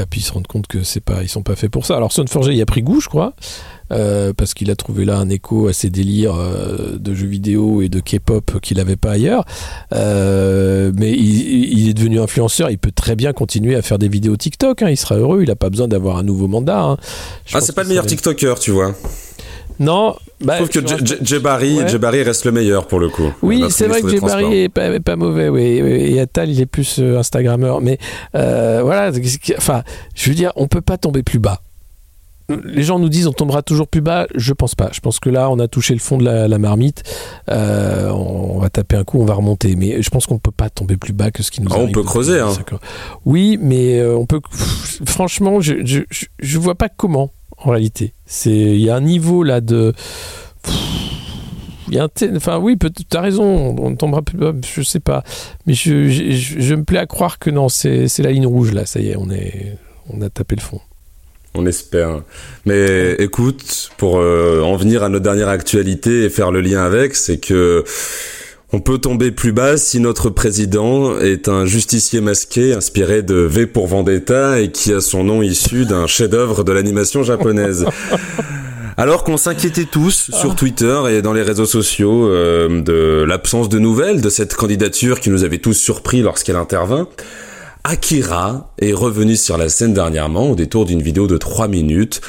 puis 0.09 0.21
ils 0.21 0.23
se 0.23 0.31
rendent 0.31 0.47
compte 0.47 0.67
que 0.67 0.83
c'est 0.83 1.01
pas, 1.01 1.23
ils 1.23 1.29
sont 1.29 1.43
pas 1.43 1.57
faits 1.57 1.71
pour 1.71 1.85
ça. 1.85 1.97
Alors 1.97 2.13
Sonforger 2.13 2.53
y 2.53 2.61
a 2.61 2.65
pris 2.65 2.83
goût, 2.83 3.01
je 3.01 3.09
crois. 3.09 3.33
Euh, 3.91 4.31
parce 4.35 4.53
qu'il 4.53 4.71
a 4.71 4.75
trouvé 4.75 5.05
là 5.05 5.17
un 5.17 5.29
écho 5.29 5.67
à 5.67 5.73
ses 5.73 5.89
délires 5.89 6.35
euh, 6.35 6.97
de 6.97 7.13
jeux 7.13 7.27
vidéo 7.27 7.81
et 7.81 7.89
de 7.89 7.99
K-pop 7.99 8.59
qu'il 8.61 8.77
n'avait 8.77 8.95
pas 8.95 9.11
ailleurs. 9.11 9.45
Euh, 9.93 10.91
mais 10.95 11.11
il, 11.11 11.89
est 11.89 11.93
devenu 11.93 12.19
influenceur, 12.19 12.69
il 12.69 12.77
peut 12.77 12.91
très 12.91 13.15
bien 13.15 13.33
continuer 13.33 13.75
à 13.75 13.81
faire 13.81 13.99
des 13.99 14.07
vidéos 14.07 14.37
TikTok, 14.37 14.81
hein. 14.81 14.89
il 14.89 14.97
sera 14.97 15.15
heureux, 15.15 15.41
il 15.41 15.49
n'a 15.49 15.55
pas 15.55 15.69
besoin 15.69 15.87
d'avoir 15.87 16.17
un 16.17 16.23
nouveau 16.23 16.47
mandat. 16.47 16.81
Hein. 16.81 16.97
Ah, 17.53 17.59
c'est 17.61 17.75
pas 17.75 17.83
le 17.83 17.89
meilleur 17.89 18.05
TikToker, 18.05 18.59
tu 18.59 18.71
vois. 18.71 18.95
Non, 19.79 20.15
bah, 20.41 20.57
je 20.59 20.67
trouve 20.67 20.83
que 20.83 21.25
Jebari, 21.25 22.23
reste 22.23 22.45
le 22.45 22.51
meilleur 22.51 22.87
pour 22.87 22.99
le 22.99 23.09
coup. 23.09 23.33
Oui, 23.41 23.63
c'est 23.69 23.87
vrai 23.87 24.01
que 24.01 24.09
Jebari 24.09 24.63
est 24.63 24.69
pas, 24.69 24.99
pas, 24.99 25.15
mauvais, 25.15 25.49
oui. 25.49 25.61
Et 25.63 26.19
Atal, 26.19 26.49
il 26.49 26.61
est 26.61 26.65
plus 26.67 26.99
Instagrammeur. 26.99 27.81
Mais 27.81 27.97
voilà, 28.33 29.11
enfin, 29.57 29.83
je 30.15 30.29
veux 30.29 30.35
dire, 30.35 30.53
on 30.55 30.67
peut 30.67 30.81
pas 30.81 30.97
tomber 30.97 31.23
plus 31.23 31.39
bas 31.39 31.61
les 32.63 32.83
gens 32.83 32.99
nous 32.99 33.09
disent 33.09 33.27
on 33.27 33.33
tombera 33.33 33.61
toujours 33.61 33.87
plus 33.87 34.01
bas. 34.01 34.27
Je 34.35 34.53
pense 34.53 34.75
pas. 34.75 34.89
Je 34.91 34.99
pense 34.99 35.19
que 35.19 35.29
là, 35.29 35.49
on 35.49 35.59
a 35.59 35.67
touché 35.67 35.93
le 35.93 35.99
fond 35.99 36.17
de 36.17 36.23
la, 36.23 36.57
marmite. 36.57 37.03
Euh, 37.49 38.09
on 38.09 38.59
va 38.59 38.69
taper 38.69 38.95
un 38.95 39.03
coup, 39.03 39.19
on 39.19 39.25
va 39.25 39.33
remonter. 39.33 39.75
Mais 39.75 40.01
je 40.01 40.09
pense 40.09 40.25
qu'on 40.25 40.35
ne 40.35 40.39
peut 40.39 40.51
pas 40.51 40.69
tomber 40.69 40.97
plus 40.97 41.13
bas 41.13 41.31
que 41.31 41.43
ce 41.43 41.51
qui 41.51 41.61
nous 41.61 41.69
ah, 41.71 41.75
arrive. 41.75 41.89
On 41.89 41.91
peut 41.91 42.03
creuser. 42.03 42.39
Hein. 42.39 42.51
Oui, 43.25 43.57
mais 43.61 43.99
euh, 43.99 44.15
on 44.15 44.25
peut. 44.25 44.41
Franchement, 45.05 45.61
je, 45.61 45.75
je, 45.83 46.59
vois 46.59 46.75
pas 46.75 46.89
comment. 46.89 47.31
En 47.57 47.71
réalité, 47.71 48.13
c'est 48.25 48.51
il 48.51 48.81
y 48.81 48.89
a 48.89 48.95
un 48.95 49.01
niveau 49.01 49.43
là 49.43 49.61
de. 49.61 49.93
Il 51.87 51.95
y 51.95 51.99
a 51.99 52.05
un 52.05 52.35
enfin 52.35 52.57
oui, 52.57 52.77
tu 52.77 53.17
as 53.17 53.21
raison, 53.21 53.75
on 53.77 53.95
tombera 53.95 54.21
plus 54.21 54.37
bas, 54.37 54.53
je 54.65 54.81
sais 54.81 55.01
pas, 55.01 55.23
mais 55.65 55.73
je, 55.73 56.07
je 56.07 56.75
me 56.75 56.85
plais 56.85 56.99
à 56.99 57.05
croire 57.05 57.37
que 57.37 57.49
non, 57.49 57.67
c'est 57.67 58.07
la 58.19 58.31
ligne 58.31 58.47
rouge 58.47 58.71
là, 58.71 58.85
ça 58.85 59.01
y 59.01 59.09
est, 59.09 59.17
on 59.17 59.29
est, 59.29 59.77
on 60.09 60.21
a 60.21 60.29
tapé 60.29 60.55
le 60.55 60.61
fond. 60.61 60.79
On 61.53 61.65
espère. 61.65 62.21
Mais 62.65 63.15
écoute, 63.19 63.89
pour 63.97 64.19
euh, 64.19 64.61
en 64.61 64.77
venir 64.77 65.03
à 65.03 65.09
notre 65.09 65.23
dernière 65.23 65.49
actualité 65.49 66.23
et 66.23 66.29
faire 66.29 66.51
le 66.51 66.61
lien 66.61 66.81
avec, 66.81 67.13
c'est 67.15 67.39
que 67.39 67.83
on 68.73 68.79
peut 68.79 68.99
tomber 68.99 69.31
plus 69.31 69.51
bas 69.51 69.75
si 69.75 69.99
notre 69.99 70.29
président 70.29 71.19
est 71.19 71.49
un 71.49 71.65
justicier 71.65 72.21
masqué 72.21 72.73
inspiré 72.73 73.21
de 73.21 73.35
V 73.35 73.67
pour 73.67 73.87
Vendetta 73.87 74.61
et 74.61 74.71
qui 74.71 74.93
a 74.93 75.01
son 75.01 75.25
nom 75.25 75.41
issu 75.41 75.85
d'un 75.85 76.07
chef-d'œuvre 76.07 76.63
de 76.63 76.71
l'animation 76.71 77.21
japonaise. 77.21 77.85
Alors 78.97 79.25
qu'on 79.25 79.35
s'inquiétait 79.35 79.85
tous 79.85 80.31
sur 80.31 80.55
Twitter 80.55 81.01
et 81.09 81.21
dans 81.21 81.33
les 81.33 81.41
réseaux 81.41 81.65
sociaux 81.65 82.29
euh, 82.29 82.81
de 82.81 83.25
l'absence 83.27 83.67
de 83.67 83.79
nouvelles 83.79 84.21
de 84.21 84.29
cette 84.29 84.53
candidature 84.53 85.19
qui 85.19 85.29
nous 85.29 85.43
avait 85.43 85.57
tous 85.57 85.73
surpris 85.73 86.21
lorsqu'elle 86.21 86.55
intervint, 86.55 87.09
Akira 87.83 88.73
est 88.79 88.93
revenu 88.93 89.35
sur 89.35 89.57
la 89.57 89.67
scène 89.67 89.93
dernièrement 89.93 90.51
au 90.51 90.55
détour 90.55 90.85
d'une 90.85 91.01
vidéo 91.01 91.27
de 91.27 91.37
3 91.37 91.67
minutes 91.67 92.21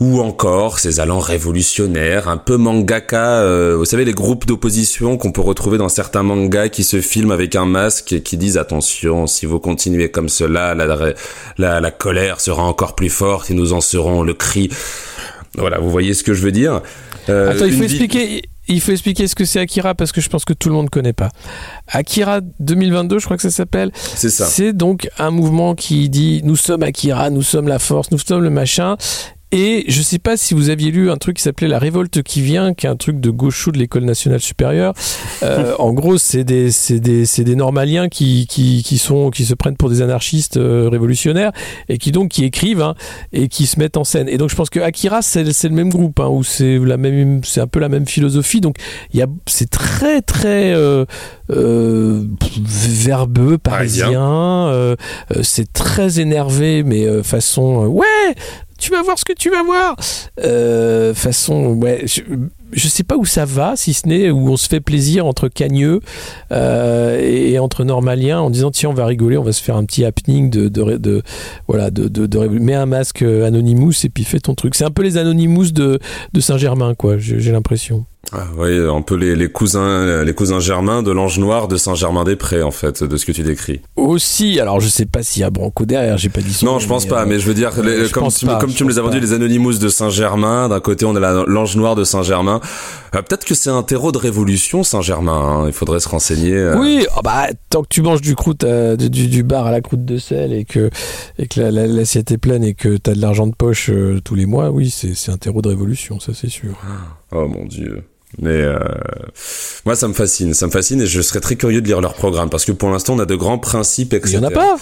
ou 0.00 0.20
encore 0.20 0.78
ses 0.78 0.98
allants 0.98 1.18
révolutionnaires, 1.20 2.28
un 2.28 2.36
peu 2.36 2.56
mangaka, 2.56 3.42
euh, 3.42 3.76
vous 3.76 3.84
savez 3.84 4.04
les 4.04 4.12
groupes 4.12 4.46
d'opposition 4.46 5.16
qu'on 5.16 5.30
peut 5.30 5.40
retrouver 5.40 5.78
dans 5.78 5.88
certains 5.88 6.22
mangas 6.22 6.68
qui 6.68 6.84
se 6.84 7.00
filment 7.00 7.32
avec 7.32 7.54
un 7.54 7.66
masque 7.66 8.12
et 8.12 8.22
qui 8.22 8.36
disent 8.36 8.58
attention, 8.58 9.26
si 9.26 9.46
vous 9.46 9.60
continuez 9.60 10.10
comme 10.10 10.28
cela, 10.28 10.74
la, 10.74 11.14
la, 11.58 11.80
la 11.80 11.90
colère 11.90 12.40
sera 12.40 12.62
encore 12.62 12.94
plus 12.94 13.10
forte 13.10 13.50
et 13.50 13.54
nous 13.54 13.72
en 13.72 13.80
serons 13.80 14.22
le 14.22 14.34
cri. 14.34 14.70
Voilà, 15.56 15.78
vous 15.78 15.90
voyez 15.90 16.14
ce 16.14 16.24
que 16.24 16.34
je 16.34 16.42
veux 16.42 16.52
dire. 16.52 16.80
Euh, 17.28 17.50
Attends, 17.52 17.66
il 17.66 17.76
faut 17.76 17.84
expliquer 17.84 18.42
il 18.68 18.80
faut 18.80 18.92
expliquer 18.92 19.26
ce 19.28 19.34
que 19.34 19.44
c'est 19.44 19.60
Akira 19.60 19.94
parce 19.94 20.12
que 20.12 20.20
je 20.20 20.28
pense 20.28 20.44
que 20.44 20.52
tout 20.52 20.68
le 20.68 20.74
monde 20.74 20.86
ne 20.86 20.90
connaît 20.90 21.12
pas. 21.12 21.30
Akira 21.88 22.40
2022, 22.60 23.18
je 23.18 23.24
crois 23.24 23.36
que 23.36 23.42
ça 23.42 23.50
s'appelle. 23.50 23.90
C'est 23.94 24.30
ça. 24.30 24.46
C'est 24.46 24.72
donc 24.72 25.08
un 25.18 25.30
mouvement 25.30 25.74
qui 25.74 26.08
dit 26.08 26.40
nous 26.44 26.56
sommes 26.56 26.82
Akira, 26.82 27.30
nous 27.30 27.42
sommes 27.42 27.68
la 27.68 27.78
force, 27.78 28.10
nous 28.10 28.18
sommes 28.18 28.42
le 28.42 28.50
machin. 28.50 28.96
Et 29.52 29.84
je 29.86 30.02
sais 30.02 30.18
pas 30.18 30.36
si 30.36 30.52
vous 30.52 30.70
aviez 30.70 30.90
lu 30.90 31.10
un 31.10 31.16
truc 31.16 31.36
qui 31.36 31.42
s'appelait 31.42 31.68
La 31.68 31.78
Révolte 31.78 32.22
qui 32.22 32.40
vient, 32.40 32.74
qui 32.74 32.86
est 32.86 32.88
un 32.88 32.96
truc 32.96 33.20
de 33.20 33.30
gauchou 33.30 33.70
de 33.70 33.78
l'école 33.78 34.04
nationale 34.04 34.40
supérieure. 34.40 34.94
Euh, 35.44 35.74
en 35.78 35.92
gros, 35.92 36.18
c'est 36.18 36.42
des, 36.42 36.70
des, 36.90 37.24
des 37.24 37.54
normaliens 37.54 38.08
qui, 38.08 38.48
qui, 38.48 38.82
qui, 38.82 38.98
sont, 38.98 39.30
qui 39.30 39.44
se 39.44 39.54
prennent 39.54 39.76
pour 39.76 39.90
des 39.90 40.02
anarchistes 40.02 40.56
euh, 40.56 40.88
révolutionnaires 40.88 41.52
et 41.88 41.98
qui 41.98 42.10
donc 42.10 42.30
qui 42.30 42.44
écrivent 42.44 42.82
hein, 42.82 42.96
et 43.32 43.46
qui 43.48 43.66
se 43.66 43.78
mettent 43.78 43.96
en 43.96 44.02
scène. 44.02 44.28
Et 44.28 44.38
donc 44.38 44.50
je 44.50 44.56
pense 44.56 44.70
que 44.70 44.80
Akira, 44.80 45.22
c'est 45.22 45.44
le 45.44 45.70
même 45.70 45.90
groupe, 45.90 46.18
hein, 46.18 46.28
où 46.28 46.42
c'est 46.42 46.78
la 46.78 46.96
même, 46.96 47.44
c'est 47.44 47.60
un 47.60 47.68
peu 47.68 47.78
la 47.78 47.88
même 47.88 48.06
philosophie. 48.06 48.60
Donc 48.60 48.78
il 49.12 49.20
y 49.20 49.22
a, 49.22 49.28
c'est 49.46 49.70
très 49.70 50.20
très 50.20 50.74
euh, 50.74 51.04
verbeux, 51.48 53.58
parisien. 53.58 54.96
C'est 55.42 55.72
très 55.72 56.18
énervé, 56.18 56.82
mais 56.82 57.22
façon 57.22 57.86
ouais, 57.86 58.34
tu 58.84 58.90
vas 58.90 59.02
voir 59.02 59.18
ce 59.18 59.24
que 59.24 59.32
tu 59.32 59.50
vas 59.50 59.62
voir. 59.62 59.96
Euh, 60.44 61.14
façon, 61.14 61.72
ouais, 61.74 62.02
je, 62.04 62.20
je, 62.72 62.88
sais 62.88 63.02
pas 63.02 63.16
où 63.16 63.24
ça 63.24 63.46
va, 63.46 63.76
si 63.76 63.94
ce 63.94 64.06
n'est 64.06 64.30
où 64.30 64.50
on 64.50 64.58
se 64.58 64.68
fait 64.68 64.80
plaisir 64.80 65.24
entre 65.24 65.48
cagneux 65.48 66.00
euh, 66.52 67.18
et, 67.18 67.58
entre 67.58 67.84
normaliens 67.84 68.40
en 68.40 68.50
disant 68.50 68.70
tiens 68.70 68.90
on 68.90 68.94
va 68.94 69.06
rigoler, 69.06 69.38
on 69.38 69.42
va 69.42 69.52
se 69.52 69.62
faire 69.62 69.76
un 69.76 69.84
petit 69.86 70.04
happening 70.04 70.50
de, 70.50 71.22
voilà 71.66 71.90
de, 71.90 72.08
de, 72.08 72.48
mets 72.48 72.74
un 72.74 72.84
masque 72.84 73.22
Anonymous 73.22 74.04
et 74.04 74.10
puis 74.10 74.24
fais 74.24 74.40
ton 74.40 74.54
truc. 74.54 74.74
C'est 74.74 74.84
un 74.84 74.90
peu 74.90 75.02
les 75.02 75.16
Anonymous 75.16 75.70
de, 75.72 75.98
de 76.34 76.40
Saint-Germain 76.40 76.94
quoi, 76.94 77.16
j'ai 77.16 77.52
l'impression. 77.52 78.04
Ah, 78.32 78.46
oui, 78.56 78.78
un 78.78 79.02
peu 79.02 79.14
les, 79.14 79.36
les, 79.36 79.48
cousins, 79.48 80.22
les 80.24 80.34
cousins 80.34 80.60
germains 80.60 81.02
de 81.02 81.10
l'Ange 81.10 81.38
Noir 81.38 81.68
de 81.68 81.76
Saint-Germain-des-Prés, 81.76 82.62
en 82.62 82.70
fait, 82.70 83.04
de 83.04 83.16
ce 83.16 83.26
que 83.26 83.32
tu 83.32 83.42
décris. 83.42 83.80
Aussi, 83.96 84.60
alors 84.60 84.80
je 84.80 84.88
sais 84.88 85.06
pas 85.06 85.22
s'il 85.22 85.42
y 85.42 85.44
a 85.44 85.50
Branco 85.50 85.84
derrière, 85.84 86.18
j'ai 86.18 86.28
pas 86.28 86.40
dit 86.40 86.52
son 86.52 86.66
Non, 86.66 86.78
je 86.78 86.88
pense 86.88 87.06
pas, 87.06 87.22
euh, 87.22 87.26
mais 87.26 87.38
je 87.38 87.46
veux 87.46 87.54
dire, 87.54 87.72
comme, 88.12 88.28
tu, 88.30 88.46
comme 88.46 88.72
tu 88.72 88.84
me 88.84 88.90
les 88.90 88.98
as 88.98 89.02
vendus, 89.02 89.20
les 89.20 89.32
Anonymous 89.32 89.78
de 89.78 89.88
Saint-Germain, 89.88 90.68
d'un 90.68 90.80
côté 90.80 91.04
on 91.04 91.14
a 91.16 91.44
l'Ange 91.46 91.76
Noir 91.76 91.94
de 91.94 92.04
Saint-Germain. 92.04 92.60
Euh, 93.14 93.22
peut-être 93.22 93.44
que 93.44 93.54
c'est 93.54 93.70
un 93.70 93.82
terreau 93.82 94.12
de 94.12 94.18
révolution, 94.18 94.82
Saint-Germain, 94.82 95.32
hein. 95.32 95.64
il 95.66 95.72
faudrait 95.72 96.00
se 96.00 96.08
renseigner. 96.08 96.54
Euh. 96.54 96.78
Oui, 96.78 97.06
oh, 97.16 97.20
bah, 97.22 97.46
tant 97.70 97.82
que 97.82 97.88
tu 97.88 98.02
manges 98.02 98.20
du, 98.20 98.34
croûte, 98.34 98.64
du, 98.64 99.28
du, 99.28 99.42
bar 99.42 99.66
à 99.66 99.70
la 99.70 99.80
croûte 99.80 100.04
de 100.04 100.18
sel 100.18 100.52
et 100.52 100.64
que, 100.64 100.90
et 101.38 101.46
que 101.46 101.60
l'assiette 101.60 102.30
est 102.30 102.38
pleine 102.38 102.64
et 102.64 102.74
que 102.74 102.96
tu 102.96 103.10
as 103.10 103.14
de 103.14 103.20
l'argent 103.20 103.46
de 103.46 103.54
poche 103.54 103.90
tous 104.24 104.34
les 104.34 104.46
mois, 104.46 104.70
oui, 104.70 104.90
c'est 104.90 105.30
un 105.30 105.36
terreau 105.36 105.62
de 105.62 105.68
révolution, 105.68 106.20
ça 106.20 106.32
c'est 106.34 106.50
sûr. 106.50 106.74
Oh 107.32 107.48
mon 107.48 107.64
dieu. 107.64 108.04
Mais 108.40 108.50
euh, 108.50 108.78
moi, 109.84 109.94
ça 109.94 110.08
me 110.08 110.14
fascine, 110.14 110.54
ça 110.54 110.66
me 110.66 110.72
fascine, 110.72 111.00
et 111.00 111.06
je 111.06 111.20
serais 111.20 111.40
très 111.40 111.56
curieux 111.56 111.80
de 111.80 111.86
lire 111.86 112.00
leur 112.00 112.14
programme 112.14 112.50
parce 112.50 112.64
que 112.64 112.72
pour 112.72 112.90
l'instant, 112.90 113.14
on 113.14 113.18
a 113.18 113.26
de 113.26 113.36
grands 113.36 113.58
principes, 113.58 114.12
etc. 114.12 114.34
Il 114.34 114.40
n'y 114.40 114.46
en 114.46 114.48
a 114.48 114.52
pas. 114.52 114.76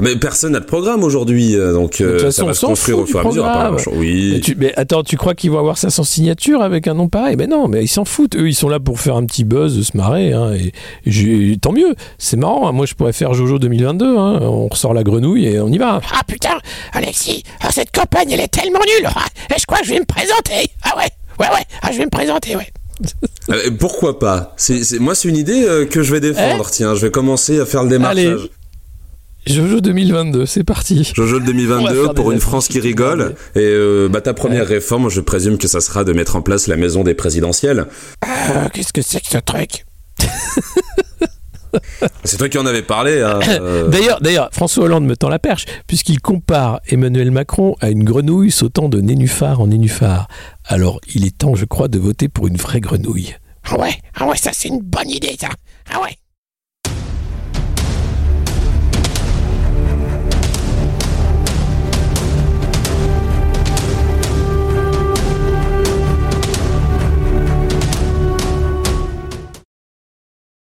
Mais 0.00 0.16
personne 0.16 0.52
n'a 0.52 0.60
de 0.60 0.64
programme 0.64 1.04
aujourd'hui, 1.04 1.54
euh, 1.54 1.72
donc 1.72 2.00
euh, 2.00 2.30
ça 2.30 2.44
va 2.44 2.54
se 2.54 2.64
construire 2.64 2.98
au 2.98 3.06
fur 3.06 3.18
et 3.18 3.22
à 3.22 3.70
mesure. 3.70 3.92
Oui. 3.94 4.32
Mais, 4.34 4.40
tu, 4.40 4.56
mais, 4.56 4.72
attends, 4.76 5.02
tu 5.02 5.16
crois 5.16 5.34
qu'ils 5.34 5.50
vont 5.50 5.58
avoir 5.58 5.76
ça 5.76 5.90
sans 5.90 6.04
signature 6.04 6.62
avec 6.62 6.86
un 6.88 6.94
nom 6.94 7.08
pareil? 7.08 7.36
Mais 7.36 7.46
non, 7.46 7.68
mais 7.68 7.84
ils 7.84 7.88
s'en 7.88 8.04
foutent. 8.04 8.36
Eux, 8.36 8.48
ils 8.48 8.54
sont 8.54 8.68
là 8.68 8.80
pour 8.80 9.00
faire 9.00 9.16
un 9.16 9.24
petit 9.26 9.44
buzz, 9.44 9.80
se 9.82 9.96
marrer. 9.96 10.32
Hein, 10.32 10.54
et, 10.54 11.56
tant 11.58 11.72
mieux. 11.72 11.94
C'est 12.18 12.36
marrant. 12.36 12.68
Hein. 12.68 12.72
Moi, 12.72 12.86
je 12.86 12.94
pourrais 12.94 13.12
faire 13.12 13.34
Jojo 13.34 13.58
2022. 13.58 14.16
Hein. 14.16 14.40
On 14.42 14.68
ressort 14.68 14.94
la 14.94 15.02
grenouille 15.02 15.46
et 15.46 15.60
on 15.60 15.68
y 15.68 15.78
va. 15.78 16.00
Ah 16.12 16.22
putain, 16.26 16.58
Alexis, 16.92 17.42
ah, 17.60 17.70
cette 17.70 17.92
campagne, 17.92 18.30
elle 18.32 18.40
est 18.40 18.48
tellement 18.48 18.80
nulle. 18.80 19.08
Ah, 19.14 19.26
et 19.54 19.58
je 19.58 19.66
crois 19.66 19.78
que 19.78 19.86
je 19.86 19.92
vais 19.92 20.00
me 20.00 20.06
présenter. 20.06 20.70
Ah 20.82 20.96
ouais. 20.96 21.10
Ouais, 21.38 21.48
ouais, 21.48 21.64
ah, 21.82 21.90
je 21.92 21.98
vais 21.98 22.04
me 22.04 22.10
présenter, 22.10 22.56
ouais. 22.56 22.68
Euh, 23.50 23.70
pourquoi 23.78 24.18
pas 24.18 24.54
c'est, 24.56 24.98
Moi, 25.00 25.14
c'est 25.14 25.28
une 25.28 25.36
idée 25.36 25.64
euh, 25.64 25.86
que 25.86 26.02
je 26.02 26.12
vais 26.12 26.20
défendre. 26.20 26.66
Eh 26.68 26.72
Tiens, 26.72 26.94
je 26.94 27.06
vais 27.06 27.10
commencer 27.10 27.60
à 27.60 27.66
faire 27.66 27.82
le 27.82 27.88
démarchage. 27.88 28.24
Allez. 28.24 28.50
Jojo 29.44 29.80
2022, 29.80 30.46
c'est 30.46 30.62
parti. 30.62 31.10
Jojo 31.14 31.40
2022 31.40 32.14
pour 32.14 32.30
une 32.30 32.38
France 32.38 32.68
qui 32.68 32.78
rigole. 32.78 33.34
Et 33.56 33.60
euh, 33.60 34.08
bah, 34.08 34.20
ta 34.20 34.34
première 34.34 34.66
réforme, 34.66 35.08
je 35.08 35.20
présume 35.20 35.58
que 35.58 35.66
ça 35.66 35.80
sera 35.80 36.04
de 36.04 36.12
mettre 36.12 36.36
en 36.36 36.42
place 36.42 36.68
la 36.68 36.76
maison 36.76 37.02
des 37.02 37.14
présidentielles. 37.14 37.86
qu'est-ce 38.72 38.92
que 38.92 39.02
c'est 39.02 39.20
que 39.20 39.28
ce 39.28 39.38
truc? 39.38 39.84
C'est 42.24 42.36
toi 42.36 42.48
qui 42.48 42.58
en 42.58 42.66
avais 42.66 42.82
parlé. 42.82 43.20
Hein, 43.20 43.40
euh. 43.48 43.88
D'ailleurs, 43.88 44.20
d'ailleurs, 44.20 44.48
François 44.52 44.84
Hollande 44.84 45.04
me 45.04 45.16
tend 45.16 45.28
la 45.28 45.38
perche, 45.38 45.66
puisqu'il 45.86 46.20
compare 46.20 46.80
Emmanuel 46.86 47.30
Macron 47.30 47.76
à 47.80 47.90
une 47.90 48.04
grenouille 48.04 48.50
sautant 48.50 48.88
de 48.88 49.00
nénuphar 49.00 49.60
en 49.60 49.68
nénuphar. 49.68 50.28
Alors, 50.64 51.00
il 51.14 51.24
est 51.24 51.36
temps, 51.36 51.54
je 51.54 51.64
crois, 51.64 51.88
de 51.88 51.98
voter 51.98 52.28
pour 52.28 52.46
une 52.46 52.56
vraie 52.56 52.80
grenouille. 52.80 53.36
Ah 53.64 53.78
ouais, 53.78 53.94
ah 54.18 54.26
ouais, 54.26 54.36
ça 54.36 54.50
c'est 54.52 54.68
une 54.68 54.80
bonne 54.80 55.10
idée, 55.10 55.36
ça. 55.38 55.48
Ah 55.92 56.00
ouais. 56.02 56.16